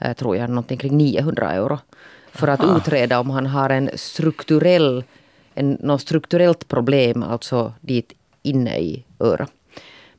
[0.00, 1.78] eh, tror jag, någonting kring 900 euro.
[2.32, 5.04] För att utreda om han har en strukturell,
[5.58, 9.52] en, något strukturellt problem alltså dit inne i örat.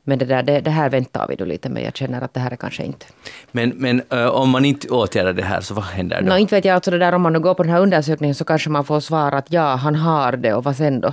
[0.02, 1.82] Men det, där, det, det här väntar vi då lite med.
[1.82, 3.06] Jag känner att det här är kanske inte...
[3.52, 6.28] Men, men eh, om man inte åtgärdar det här, så vad händer då?
[6.28, 8.34] Nå, inte vet jag, alltså det där om man nu går på den här undersökningen
[8.34, 11.12] så kanske man får svara att ja, han har det och vad sen då?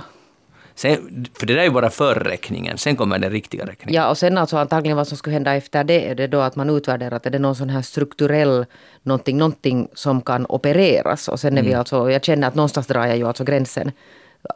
[0.78, 4.02] Sen, för det där är ju bara förräkningen, sen kommer den riktiga räkningen.
[4.02, 6.56] Ja, och sen alltså antagligen vad som skulle hända efter det är det då att
[6.56, 8.66] man utvärderar att är det någon sån här strukturell
[9.02, 13.06] någonting, någonting som kan opereras och sen är vi alltså, jag känner att någonstans drar
[13.06, 13.92] jag ju alltså gränsen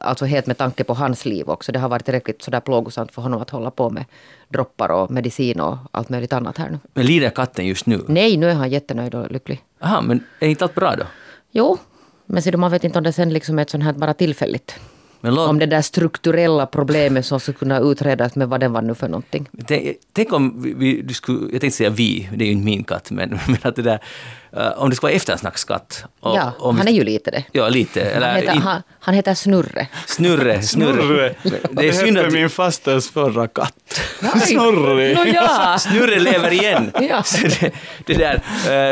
[0.01, 1.73] Alltså helt med tanke på hans liv också.
[1.73, 4.05] Det har varit tillräckligt sådär plågosamt för honom att hålla på med
[4.49, 6.79] droppar och medicin och allt möjligt annat här nu.
[6.95, 8.05] Men lider katten just nu?
[8.09, 9.63] Nej, nu är han jättenöjd och lycklig.
[9.81, 11.05] Aha, men är inte allt bra då?
[11.51, 11.79] Jo,
[12.27, 14.79] men så man vet inte om det sen liksom är ett sånt här bara tillfälligt.
[15.23, 19.09] Om det där strukturella problemet som skulle kunna utredas med vad den var nu för
[19.09, 19.49] någonting.
[19.67, 22.65] tänk, tänk om vi, vi, du skulle, jag tänkte säga vi, det är ju inte
[22.65, 24.01] min katt, men, men att det där,
[24.77, 26.05] om det skulle vara eftersnackskatt.
[26.21, 27.45] och- ja, om han vi- är ju lite det.
[27.53, 28.03] Ja, lite.
[28.03, 29.87] Eller, Han heter, in- han, han heter Snurre.
[30.07, 31.35] Snurre, snurre.
[31.43, 31.59] Snurre.
[31.71, 34.01] Det är synd att min fasters förra katt.
[34.21, 34.41] Nej.
[34.47, 35.15] Snurri.
[35.15, 35.77] Nå ja.
[35.79, 36.91] Snurre lever igen.
[37.11, 37.23] Ja.
[37.23, 37.71] Så det,
[38.07, 38.35] det där,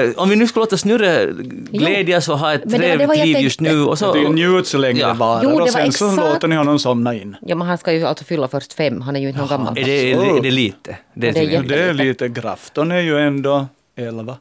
[0.04, 1.26] eh, om vi nu skulle låta Snurre
[1.70, 3.82] glädjas och ha ett Men det var det trevligt liv just nu.
[3.84, 5.14] Och så, tycker njut så länge Ja.
[5.14, 7.36] varar Jo, det och sen så exakt- låter ni honom somna in.
[7.42, 9.00] Ja, men han ska ju alltså fylla först fem.
[9.00, 9.78] Han är ju inte någon gammal.
[9.78, 10.96] är, det, är, det, är det lite?
[11.14, 11.50] Det, Ja, det är.
[11.50, 14.36] Ja, det är lite Grafton är ju ändå elva.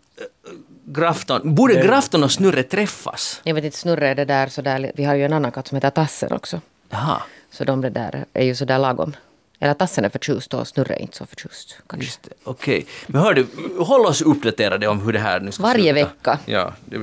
[0.91, 3.41] Grafton, borde Grafton och Snurre träffas?
[3.43, 4.91] Jag vet inte, Snurre är det där sådär.
[4.95, 6.61] Vi har ju en annan katt som heter Tassen också.
[6.89, 7.21] Jaha.
[7.51, 9.15] Så de det där är ju sådär lagom.
[9.59, 11.77] Eller Tassen är förtjust och Snurre är inte så förtjust.
[11.87, 12.19] Kanske.
[12.21, 12.85] Det, Okej.
[13.07, 13.47] Men hör du,
[13.79, 16.09] håll oss uppdaterade om hur det här nu ska Varje sluta.
[16.09, 16.39] vecka.
[16.45, 16.73] Ja.
[16.85, 16.97] Det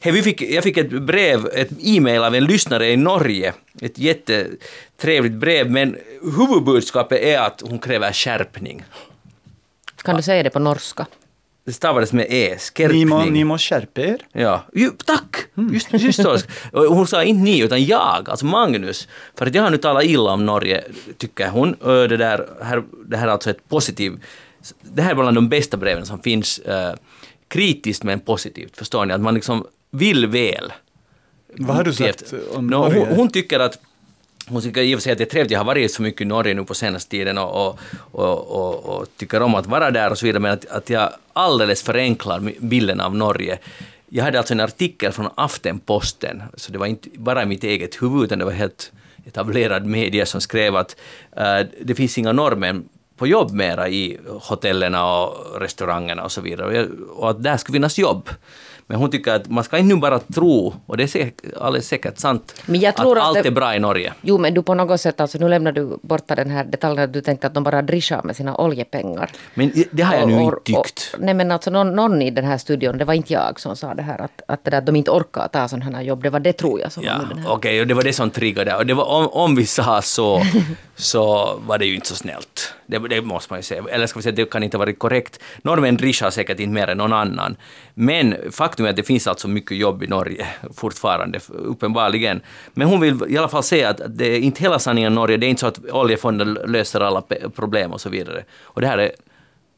[0.00, 3.52] Hej, vi fick, jag fick ett brev, ett e-mail av en lyssnare i Norge.
[3.80, 8.84] Ett jättetrevligt brev, men huvudbudskapet är att hon kräver skärpning.
[10.02, 11.06] Kan du säga det på norska?
[11.68, 13.08] Det stavades med e, Ni, skärpning.
[13.08, 14.22] må, ni måste skärpa er.
[14.32, 15.36] Ja, ju, tack!
[15.72, 16.38] Just, just så.
[16.72, 19.08] Och Hon sa inte ni, utan jag, alltså Magnus.
[19.34, 20.84] För att jag har nu talat illa om Norge,
[21.18, 21.76] tycker hon.
[21.80, 24.14] Det, där, här, det här är alltså ett positivt...
[24.82, 26.58] Det här är bland de bästa breven som finns.
[26.58, 26.94] Eh,
[27.48, 29.14] kritiskt men positivt, förstår ni?
[29.14, 30.72] Att man liksom vill väl.
[31.58, 32.98] Vad har du sagt om Norge?
[32.98, 33.78] hon, hon tycker att
[34.50, 36.20] hon tycker i och för sig att det är trevligt, jag har varit så mycket
[36.20, 37.78] i Norge nu på senaste tiden och, och,
[38.12, 41.12] och, och, och tycker om att vara där och så vidare, men att, att jag
[41.32, 43.58] alldeles förenklar bilden av Norge.
[44.08, 48.02] Jag hade alltså en artikel från Aftenposten, så det var inte bara i mitt eget
[48.02, 48.92] huvud, utan det var helt
[49.26, 50.96] etablerad media som skrev att
[51.36, 56.66] uh, det finns inga norrmän på jobb mera i hotellerna och restaurangerna och så vidare,
[56.66, 58.28] och, jag, och att där skulle finnas jobb.
[58.90, 61.88] Men hon tycker att man ska inte nu bara tro, och det är säkert, alldeles
[61.88, 62.54] säkert sant,
[62.88, 64.12] att, att allt det- är bra i Norge.
[64.20, 67.12] Jo, men du på något sätt, alltså nu lämnar du borta den här detaljen att
[67.12, 69.30] du tänkte att de bara drischar med sina oljepengar.
[69.54, 71.14] Men det har jag nu inte tyckt.
[71.18, 73.94] nej men alltså någon, någon i den här studion, det var inte jag som sa
[73.94, 76.30] det här, att, att, det där, att de inte orkar ta sådana här jobb, det
[76.30, 77.80] var det tror jag som Ja, var okej, här.
[77.80, 78.76] och det var det som triggade.
[78.76, 80.42] Och det var, om, om vi sa så,
[80.96, 82.74] så var det ju inte så snällt.
[82.90, 83.84] Det, det måste man ju säga.
[83.90, 85.40] Eller ska vi säga, det kan inte ha varit korrekt.
[85.62, 87.56] Norrmän drischar säkert inte mer än någon annan.
[87.94, 92.40] Men faktum är att det finns alltså mycket jobb i Norge fortfarande, uppenbarligen.
[92.74, 95.36] Men hon vill i alla fall säga att det är inte hela sanningen i Norge.
[95.36, 97.22] Det är inte så att oljefonden löser alla
[97.54, 98.44] problem och så vidare.
[98.62, 99.12] Och det här är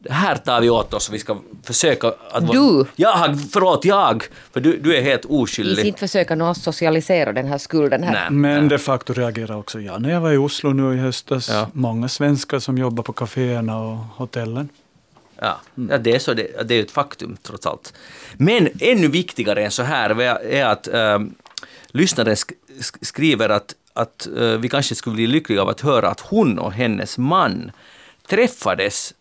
[0.03, 2.53] det här tar vi åt oss och vi ska försöka att...
[2.53, 2.87] Du!
[2.97, 3.41] Jag!
[3.53, 4.25] Förlåt, jag!
[4.53, 5.77] För du, du är helt Vi oskyldig.
[5.77, 8.13] ska inte försöka nå socialisera den här skulden här.
[8.13, 8.31] Nej.
[8.31, 11.49] Men de facto reagerar också jag när jag var i Oslo nu i höstas.
[11.49, 11.69] Ja.
[11.73, 14.69] Många svenskar som jobbar på kaféerna och hotellen.
[15.41, 17.95] Ja, ja det, är så, det, det är ett faktum trots allt.
[18.37, 21.35] Men ännu viktigare än så här är att, ähm,
[21.91, 26.09] lyssnaren sk sk skriver att, att eh, vi kanske skulle bli lyckliga av att höra
[26.09, 27.73] att hon och hennes man
[28.29, 29.15] träffades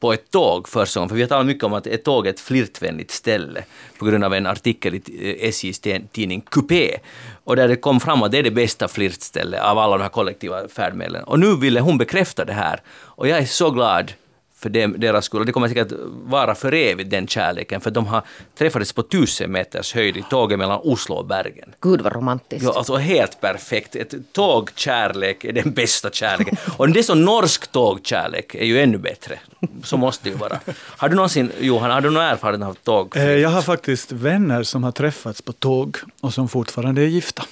[0.00, 2.30] på ett tåg första gången, för vi har talat mycket om att ett tåg är
[2.30, 3.64] ett flirtvänligt ställe
[3.98, 5.80] på grund av en artikel i eh, SJs
[6.12, 6.98] tidning Coupé.
[7.44, 10.10] Och där det kom fram att det är det bästa flirtstället av alla de här
[10.10, 11.24] kollektiva färdmedlen.
[11.24, 12.80] Och nu ville hon bekräfta det här.
[12.90, 14.12] Och jag är så glad
[14.60, 15.40] för dem, deras skull.
[15.40, 15.92] Och det kommer säkert
[16.24, 18.22] vara för evigt den kärleken, för de har
[18.58, 21.74] träffats på tusen meters höjd i tåget mellan Oslo och Bergen.
[21.80, 22.64] Gud vad romantiskt.
[22.64, 23.96] Ja, alltså helt perfekt.
[23.96, 26.56] Ett tågkärlek är den bästa kärleken.
[26.76, 29.38] Och det är så norsk tågkärlek är ju ännu bättre.
[29.84, 30.60] Så måste det ju vara.
[30.76, 33.16] Har du någonsin, Johan, har du någon erfarenhet av tåg?
[33.16, 37.42] Eh, Jag har faktiskt vänner som har träffats på tåg och som fortfarande är gifta.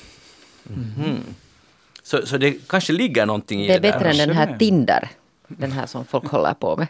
[2.02, 4.10] Så, så det kanske ligger någonting i det är det bättre där.
[4.22, 4.56] än den här.
[4.58, 5.08] Tinder.
[5.48, 6.86] Den här som folk håller på med.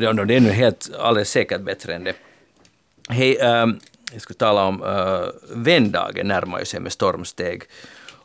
[0.00, 2.14] Det, är nu helt, alldeles säkert bättre än det.
[3.08, 3.80] Hej, ehm,
[4.12, 7.62] jag skulle tala om uh, vändagen närmar sig med stormsteg.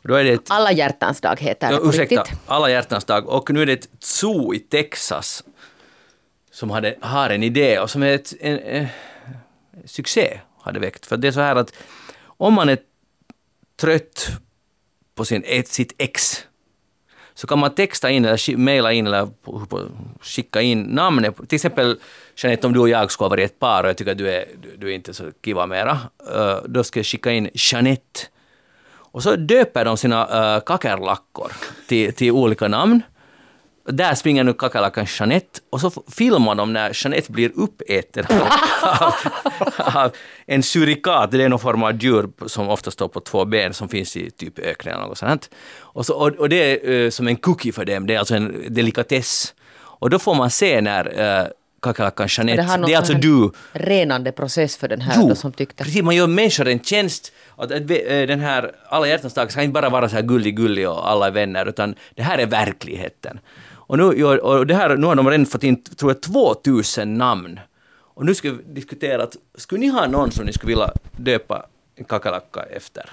[0.02, 2.38] Då är det ett, Alla hjärtans dag heter det ja, ursäkta, riktigt.
[2.46, 3.28] alla hjärtans dag.
[3.28, 5.44] Och nu är det ett zoo i Texas
[6.50, 8.86] som hade, har en idé och som är ett, en, en,
[9.84, 11.06] succé hade väckt.
[11.06, 11.72] För det är så här att
[12.24, 12.78] om man är
[13.80, 14.28] trött
[15.14, 16.46] på sin, sitt ex
[17.34, 19.28] så kan man texta in eller mejla in eller
[20.20, 21.36] skicka in namnet.
[21.48, 21.96] Till exempel
[22.36, 24.30] Jeanette, om du och jag skulle ha varit ett par och jag tycker att du
[24.30, 25.98] är, du, du är inte så kiva mera,
[26.34, 28.20] eh, då ska jag skicka in Jeanette.
[29.12, 31.52] Och så döper de sina eh, äh, kackerlackor
[31.88, 33.02] till, till olika namn.
[33.84, 38.48] Där springer nu kackerlackan Jeanette och så filmar de när Jeanette blir uppäten av,
[38.82, 39.14] av,
[39.94, 40.12] av
[40.46, 41.30] en surikat.
[41.30, 44.30] Det är någon form av djur som ofta står på två ben som finns i
[44.30, 45.50] typ öknen eller något sånt.
[45.78, 48.34] Och, så, och, och det är eh, som en cookie för dem, det är alltså
[48.34, 49.54] en delikatess.
[49.74, 51.48] Och då får man se när uh,
[51.82, 55.52] kackerlackan Jeanette, har någon det är alltså du, renande process för den här då, som
[55.52, 55.84] tyckte.
[55.84, 57.32] precis, man gör människor en tjänst.
[57.56, 60.56] Att, att, eh, den här alla hjärtans dag ska inte bara vara så här gullig
[60.56, 63.40] gullig och alla är vänner, utan det här är verkligheten.
[63.86, 67.18] Och nu, gör, och det här, nu har de redan fått in, tror jag, 2000
[67.18, 67.60] namn.
[68.14, 71.66] Och nu ska vi diskutera att, skulle ni ha någon som ni skulle vilja döpa
[71.96, 73.04] en kackerlacka efter?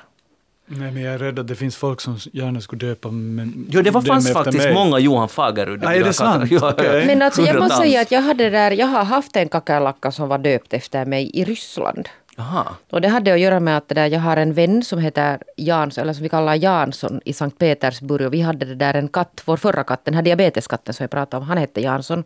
[0.72, 3.82] Nej, men jag är rädd att det finns folk som gärna skulle döpa men Jo,
[3.82, 4.74] det var, fanns faktiskt mig.
[4.74, 5.82] många Johan Fagerud.
[5.82, 6.51] Nej, är det sant?
[6.51, 6.72] Ja.
[6.72, 7.05] Okej.
[7.05, 10.28] Men alltså jag måste säga att jag hade där, jag har haft en kackerlacka som
[10.28, 12.09] var döpt efter mig i Ryssland.
[12.39, 12.75] Aha.
[12.89, 16.01] Och det hade att göra med att där, jag har en vän som heter Jansson,
[16.01, 18.27] eller som vi kallar Jansson i Sankt Petersburg.
[18.27, 21.11] Och vi hade det där en katt, vår förra katt, den här diabeteskatten som jag
[21.11, 22.23] pratade om, han hette Jansson.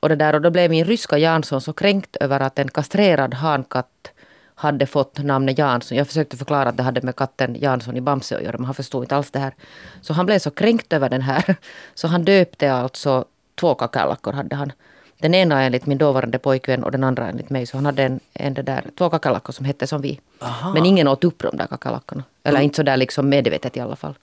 [0.00, 3.34] Och, det där, och då blev min ryska Jansson så kränkt över att en kastrerad
[3.34, 4.12] hankatt
[4.54, 5.98] hade fått namnet Jansson.
[5.98, 8.74] Jag försökte förklara att det hade med katten Jansson i Bamse att göra, men han
[8.74, 9.54] förstod inte alls det här.
[10.00, 11.56] Så han blev så kränkt över den här,
[11.94, 14.72] så han döpte alltså två kackerlackor hade han.
[15.22, 17.66] Den ena enligt min dåvarande pojkvän och den andra enligt mig.
[17.66, 20.20] Så han hade en, en det där, två kackerlackor som hette som vi.
[20.74, 22.24] Men ingen åt upp de där kackerlackorna.
[22.44, 24.14] Eller inte så där liksom medvetet i alla fall.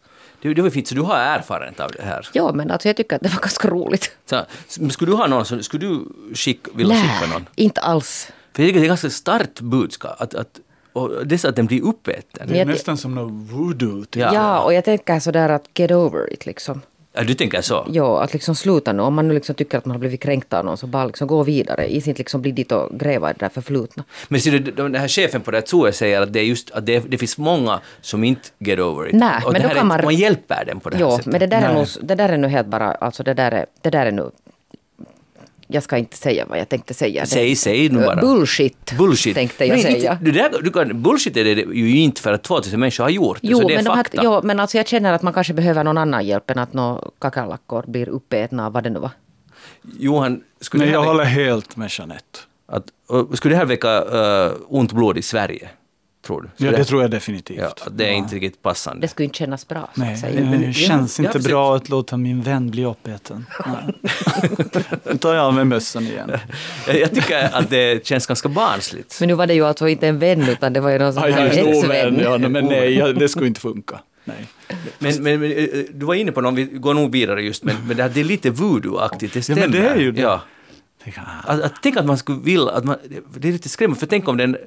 [0.42, 2.28] Det, det var fint, så du har erfarenhet av det här.
[2.34, 4.12] Ja, men alltså jag tycker att det var ganska roligt.
[4.26, 4.46] Så,
[4.90, 7.46] skulle du ha någon, skulle du skicka, vilja skicka någon?
[7.56, 8.32] inte alls.
[8.54, 10.22] För jag tycker det är ett ganska starkt budskap.
[10.22, 10.60] Att, att,
[10.94, 12.48] och det är så att den blir uppäten.
[12.48, 14.06] Det är nästan som något voodoo.
[14.12, 14.34] Ja.
[14.34, 14.60] Ja.
[14.60, 16.82] och jag tänker sådär att get over it liksom.
[17.14, 17.86] Ja, du tänker så?
[17.92, 19.02] Ja, att liksom sluta nu.
[19.04, 21.28] Om man nu liksom tycker att man har blivit kränkt av någon så bara liksom
[21.28, 21.88] gå vidare.
[21.92, 24.04] I inte liksom bli dit och gräva i det där förflutna.
[24.28, 27.00] Men ser du, den här chefen på zooet säger att det är just att det,
[27.12, 29.14] det finns många som inte get over it.
[29.16, 31.26] Nej, och men då kan man- man hjälper dem på det här Jo, sättet.
[31.26, 33.66] men det där, är nog, det där är nu helt bara, alltså det där är,
[33.82, 34.32] det där är nu
[35.72, 37.26] jag ska inte säga vad jag tänkte säga.
[37.26, 38.22] Säg, säg nu bara.
[38.22, 39.36] Bullshit, Bullshit.
[39.36, 40.12] tänkte jag Men säga.
[40.12, 43.12] Inte, du där, du kan, bullshit är det ju inte för att 2000 människor har
[43.12, 44.22] gjort det, Jo, så det är men, de här, fakta.
[44.24, 47.02] jo, men alltså jag känner att man kanske behöver någon annan hjälp än att några
[47.20, 49.12] kackerlackor blir uppätna av vad det nu var.
[50.00, 52.40] Johan, skulle, Nej, det här jag håller helt med Jeanette.
[52.68, 52.86] att,
[53.38, 55.70] skulle det här väcka uh, ont blod i Sverige?
[56.30, 56.66] Tror du?
[56.66, 57.58] Ja, det tror jag definitivt.
[57.60, 59.02] Ja, det är inte riktigt passande.
[59.02, 59.90] Det skulle inte kännas bra.
[59.96, 60.42] Så Nej, att säga.
[60.42, 63.46] men- det känns har inte försökt- bra att låta min vän bli uppäten.
[65.06, 66.32] Nu tar jag av mig mössan igen.
[66.88, 69.18] Jag, tycker att det känns ganska barnsligt.
[69.20, 71.24] Men nu var det ju alltså inte en vän utan det var ju någon sån
[71.24, 72.20] Ja, här exvän.
[72.20, 74.00] ja, men nej, ja, det skulle inte funka.
[74.26, 74.48] Nej.
[75.00, 77.76] Men, men, men eh, du var inne på någon, vi går nog vidare just, men,
[77.88, 79.62] men det, här, det är lite voodoo-aktigt, det Ja, stämmer.
[79.62, 80.22] men det är ju det.
[80.22, 80.42] Ja.
[81.44, 82.96] Att, att, tänk att man skulle vilja, att man,
[83.38, 84.58] det är lite skrämmande, för tänk om den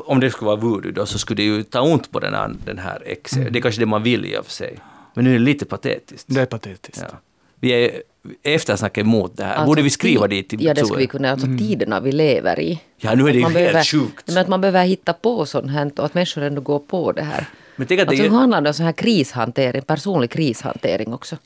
[0.00, 2.54] om det skulle vara voodoo då så skulle det ju ta ont på den här,
[2.64, 3.30] den här ex.
[3.30, 4.78] Det är kanske det man vill i och för sig.
[5.14, 6.24] Men nu är det lite patetiskt.
[6.28, 7.04] Det är patetiskt.
[7.10, 7.18] Ja.
[7.60, 8.02] Vi är
[8.42, 9.54] eftersnacket emot det här.
[9.54, 11.30] Alltså, Borde vi skriva dit till Ja, det skulle vi kunna.
[11.30, 12.80] Alltså tiderna vi lever i.
[12.96, 14.26] Ja, nu är det ju helt behöver, sjukt.
[14.26, 17.22] Men att man behöver hitta på sånt här och att människor ändå går på det
[17.22, 17.46] här.
[17.76, 21.12] Men tänk att det Alltså är- nu handlar det om sån här krishantering, personlig krishantering
[21.14, 21.36] också.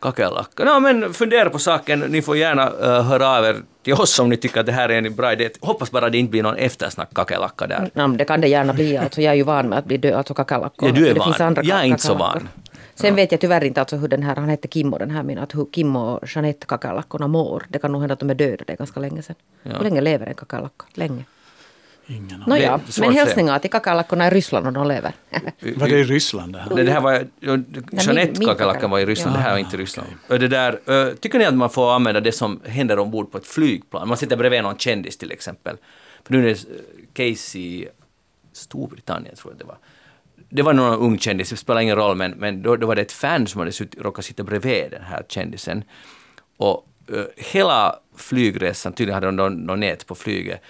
[0.00, 0.64] Kackerlacka.
[0.64, 2.00] No, men fundera på saken.
[2.00, 4.88] Ni får gärna uh, höra av er till oss om ni tycker att det här
[4.88, 5.50] är en bra idé.
[5.60, 7.90] Hoppas bara det inte blir någon eftersnack kackerlacka där.
[7.94, 8.96] Ja, det kan det gärna bli.
[8.96, 10.88] Alltså, jag är ju van med att bli död, alltså kackerlackor.
[10.88, 11.28] Ja, du är det van.
[11.28, 12.48] Finns andra Jag är inte så van.
[12.94, 15.38] Sen vet jag tyvärr inte alltså hur den här, han hette Kimmo den här min,
[15.38, 17.62] att hur Kimmo och Jeanette kackerlackorna mår.
[17.68, 19.36] Det kan nog hända att de är döda, det är ganska länge sedan.
[19.62, 19.70] Ja.
[19.76, 20.84] Hur länge lever en kackerlacka?
[20.94, 21.24] Länge.
[22.10, 25.12] Ingen är svårt men att hälsningar till kackerlackorna i Ryssland om de lever.
[25.76, 26.76] Var det i Ryssland det här?
[26.76, 27.26] Det, det här var,
[27.92, 30.08] Jeanette min kackerlackan var i Ryssland, det här var inte i Ryssland.
[30.28, 33.46] Och Det där, tycker ni att man får använda det som händer ombord på ett
[33.46, 34.08] flygplan?
[34.08, 35.76] Man sitter bredvid någon kändis till exempel.
[36.24, 37.86] För nu är det eh, Casey,
[38.52, 39.78] Storbritannien tror jag det var.
[40.48, 43.02] Det var någon ung kändis, det spelar ingen roll, men, men då, då var det
[43.02, 45.84] ett fan som hade sutt, råkat sitta bredvid den här kändisen.
[46.56, 46.86] Och
[47.36, 50.62] hela flygresan, tydligen hade de någon, någon nät på flyget,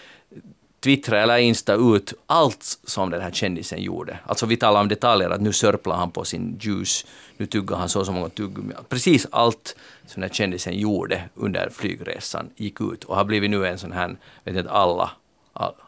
[0.81, 4.19] twittra eller insta ut allt som den här kändisen gjorde.
[4.27, 7.07] Alltså vi talar om detaljer, att nu sörplar han på sin juice,
[7.37, 8.75] nu tuggar han så och så många tuggummi.
[8.89, 9.77] Precis allt
[10.07, 13.93] som den här kändisen gjorde under flygresan gick ut och har blivit nu en sån
[13.93, 15.11] här, vet inte alla,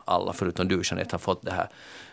[0.05, 1.69] alla förutom du Jeanette har fått det här,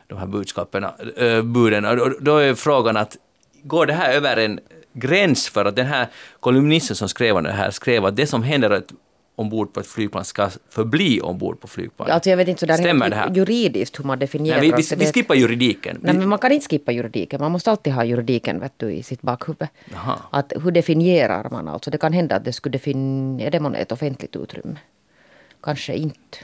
[0.07, 0.83] de här budskapen,
[1.17, 1.85] äh, buden.
[1.85, 3.17] Och då, är frågan att
[3.63, 4.59] går det här över en
[4.93, 6.07] gräns för att den här
[6.39, 8.91] kolumnisten som skrev det här skrev att det som händer ett-
[9.39, 12.13] ombord på ett flygplan ska förbli ombord på flygplanet.
[12.13, 13.35] Alltså jag vet inte Stämmer det här?
[13.35, 14.61] juridiskt hur man definierar.
[14.61, 15.99] Nej, vi, vi, vi skippar juridiken.
[16.01, 17.41] Nej, men man kan inte skippa juridiken.
[17.41, 19.67] Man måste alltid ha juridiken vet du, i sitt bakhuvud.
[20.31, 21.91] Att hur definierar man alltså?
[21.91, 23.47] Det kan hända att det skulle definiera...
[23.47, 24.77] Är det månne ett offentligt utrymme?
[25.61, 26.37] Kanske inte.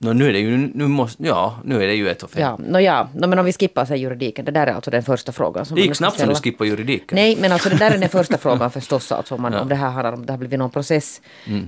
[0.00, 2.66] Nå, nu är det ju, nu måste, ja, nu är det ju ett offentligt.
[2.66, 3.08] Ja, no, ja.
[3.14, 4.44] No, men om vi skippar sig juridiken.
[4.44, 5.66] Det där är alltså den första frågan.
[5.66, 7.16] Som Det gick snabbt som du skippade juridiken.
[7.16, 9.12] Nej, men alltså det där är den första frågan förstås.
[9.12, 11.20] Alltså om, man, om det här handlar om det har blivit någon process.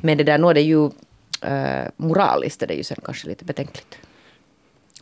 [0.03, 0.85] Men det där, nu är det ju
[1.43, 3.99] eh, moraliskt är det ju sen kanske lite betänkligt.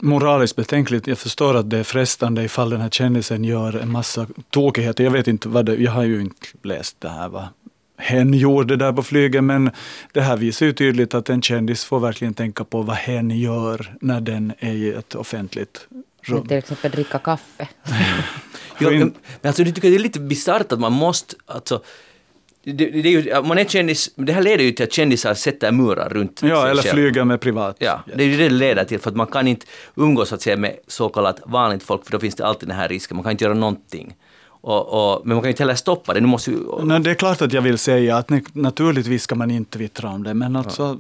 [0.01, 1.07] Moraliskt betänkligt.
[1.07, 5.05] Jag förstår att det är frestande ifall den här kändisen gör en massa tokigheter.
[5.05, 7.47] Jag vet inte vad det, jag har ju inte läst det här vad
[7.99, 9.71] hen gjorde där på flyget, men
[10.13, 13.95] det här visar ju tydligt att en kändis får verkligen tänka på vad hen gör
[14.01, 15.89] när den är i ett offentligt
[16.23, 16.47] rum.
[16.49, 17.69] Till exempel dricka kaffe.
[18.81, 21.83] Ja, men alltså, jag tycker det är lite bisarrt att man måste, alltså,
[22.65, 25.73] det, det, är ju, man är kändis, det här leder ju till att kändisar sätter
[25.73, 26.93] murar runt Ja, sig eller själv.
[26.95, 27.77] flyga med privat.
[27.79, 30.43] Ja, det är ju det det leder till, för att man kan inte umgås att
[30.43, 33.25] säga, med så kallat vanligt folk, för då finns det alltid den här risken, man
[33.25, 34.15] kan inte göra någonting.
[34.61, 36.59] Och, och, men man kan ju inte heller stoppa det, nu måste ju...
[36.83, 40.09] Nej, det är klart att jag vill säga att ni- naturligtvis ska man inte twittra
[40.09, 40.99] om det, men alltså,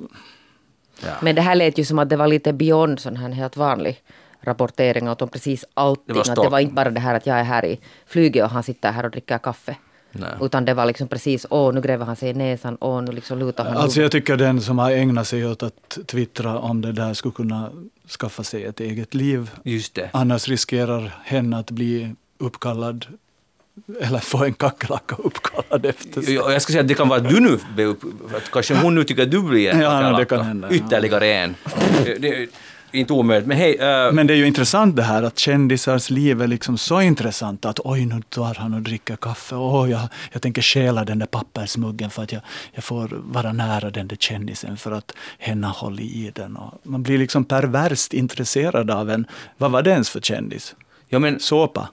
[1.04, 1.12] ja.
[1.22, 4.02] Men det här lät ju som att det var lite beyond sån här helt vanlig
[4.40, 6.04] rapportering åt om precis allting.
[6.06, 8.44] Det var att det var inte bara det här att jag är här i flyget
[8.44, 9.76] och han sitter här och dricker kaffe.
[10.12, 10.30] Nej.
[10.40, 13.38] Utan det var liksom precis, åh nu gräver han sig i näsan, åh nu liksom
[13.38, 16.92] lutar han alltså jag tycker den som har ägnat sig åt att twittra om det
[16.92, 17.70] där skulle kunna
[18.18, 19.50] skaffa sig ett eget liv.
[19.62, 20.10] Just det.
[20.12, 23.06] Annars riskerar hen att bli uppkallad
[24.00, 26.34] eller få en kackerlacka uppkallad efter sig.
[26.34, 27.94] Ja, Jag ska säga att det kan vara att du nu blir
[28.52, 30.74] kanske hon nu tycker att du blir en Ja, det kan hända, ja.
[30.76, 31.54] Ytterligare en.
[32.20, 32.48] Det-
[32.92, 36.10] är inte omöjligt, men hej, äh, Men det är ju intressant det här att kändisars
[36.10, 39.54] liv är liksom så intressant att oj, nu tar han och dricker kaffe.
[39.58, 40.00] Oj, jag,
[40.32, 44.16] jag tänker stjäla den där pappersmuggen för att jag, jag får vara nära den där
[44.16, 46.56] kändisen för att hen har hållit i den.
[46.56, 49.26] Och man blir liksom perverst intresserad av en,
[49.58, 50.74] vad var det ens för kändis?
[51.08, 51.88] ja men, Såpa?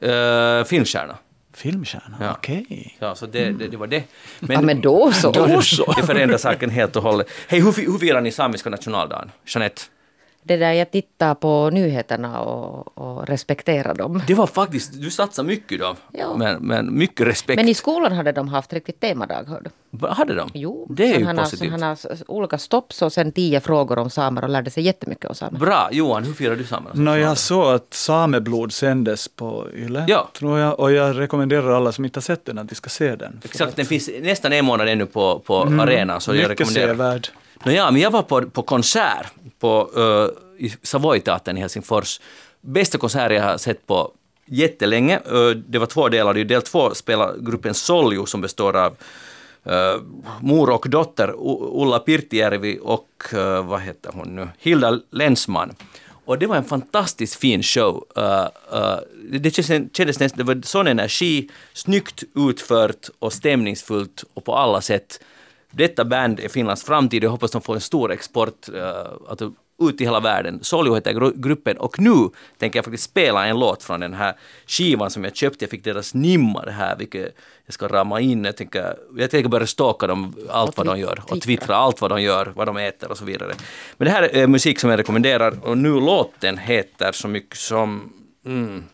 [0.00, 1.18] Äh, filmstjärna.
[1.54, 2.16] Filmstjärna?
[2.20, 2.32] Ja.
[2.32, 2.96] Okej.
[2.98, 4.02] Ja, så det, det, det var det.
[4.40, 5.30] ja men då så.
[5.32, 5.92] Då så.
[5.92, 7.28] Det förändrar saken helt och hållet.
[7.48, 9.30] Hej, hur, hur firar ni samiska nationaldagen?
[9.46, 9.82] Jeanette?
[10.42, 14.22] Det där jag tittar på nyheterna och, och respekterar dem.
[14.26, 15.96] Det var faktiskt, du satsade mycket då.
[16.12, 16.36] Ja.
[16.36, 17.56] Men, men mycket respekt.
[17.56, 19.70] Men i skolan hade de haft riktigt temadag, hör du.
[19.90, 20.50] Vad hade de?
[20.54, 21.70] Jo, det är ju han har, positivt.
[21.70, 25.34] han har olika stopps och sen tio frågor om samer och lärde sig jättemycket om
[25.34, 25.58] samer.
[25.58, 25.88] Bra.
[25.92, 27.18] Johan, hur firar du Nå, nationaldag?
[27.18, 30.28] jag såg att Sameblod sändes på Yle, Ja.
[30.38, 30.80] tror jag.
[30.80, 33.40] Och jag rekommenderar alla som inte har sett den att de ska se den.
[33.44, 36.50] Exakt, den finns nästan en månad ännu på, på arenan, så jag Mm.
[36.50, 36.94] Mycket rekommenderar.
[36.94, 37.28] sevärd.
[37.64, 40.72] Nå ja, men jag var på, på konsert på, uh, i
[41.56, 42.20] i Helsingfors.
[42.60, 44.12] Bästa konsert jag har sett på
[44.46, 45.20] jättelänge.
[45.32, 46.38] Uh, det var två delar.
[46.38, 48.96] I del två spelar gruppen Soljo, som består av
[49.66, 50.02] uh,
[50.40, 51.34] mor och dotter
[51.82, 54.48] Ulla Pirtijärvi och uh, vad heter hon nu?
[54.58, 55.74] Hilda Länsman.
[56.24, 58.04] Och det var en fantastiskt fin show.
[58.18, 58.24] Uh,
[58.78, 58.98] uh,
[59.40, 59.54] det
[59.96, 65.20] kändes nästan, det var sån energi, snyggt utfört och stämningsfullt och på alla sätt.
[65.70, 69.50] Detta band är Finlands framtid och jag hoppas de får en stor export uh,
[69.88, 70.58] ut i hela världen.
[70.62, 72.14] Soljo heter gru- gruppen och nu
[72.58, 74.34] tänker jag faktiskt spela en låt från den här
[74.66, 75.64] skivan som jag köpte.
[75.64, 77.34] Jag fick deras nimmar här, vilket
[77.66, 78.44] jag ska rama in.
[78.44, 82.10] Jag tänker, jag tänker börja stalka dem, allt vad de gör och twittra allt vad
[82.10, 83.52] de gör, vad de äter och så vidare.
[83.96, 88.12] Men det här är musik som jag rekommenderar och nu låten heter så mycket som...
[88.46, 88.84] Mm,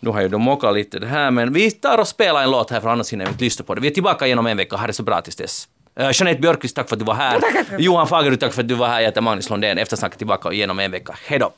[0.00, 2.70] Nu har ju de mockat lite det här, men vi tar och spelar en låt
[2.70, 3.80] här för annars hinner vi inte lyssna på det.
[3.80, 5.68] Vi är tillbaka igenom en vecka, ha det så bra tills dess.
[6.00, 7.40] Uh, Jeanette Björkqvist, tack för att du var här.
[7.78, 9.00] Johan Fagerud, tack för att du var här.
[9.00, 9.78] Jag heter Magnus Lundén.
[9.78, 11.14] Eftersnacket tillbaka igenom en vecka.
[11.26, 11.52] Hej då!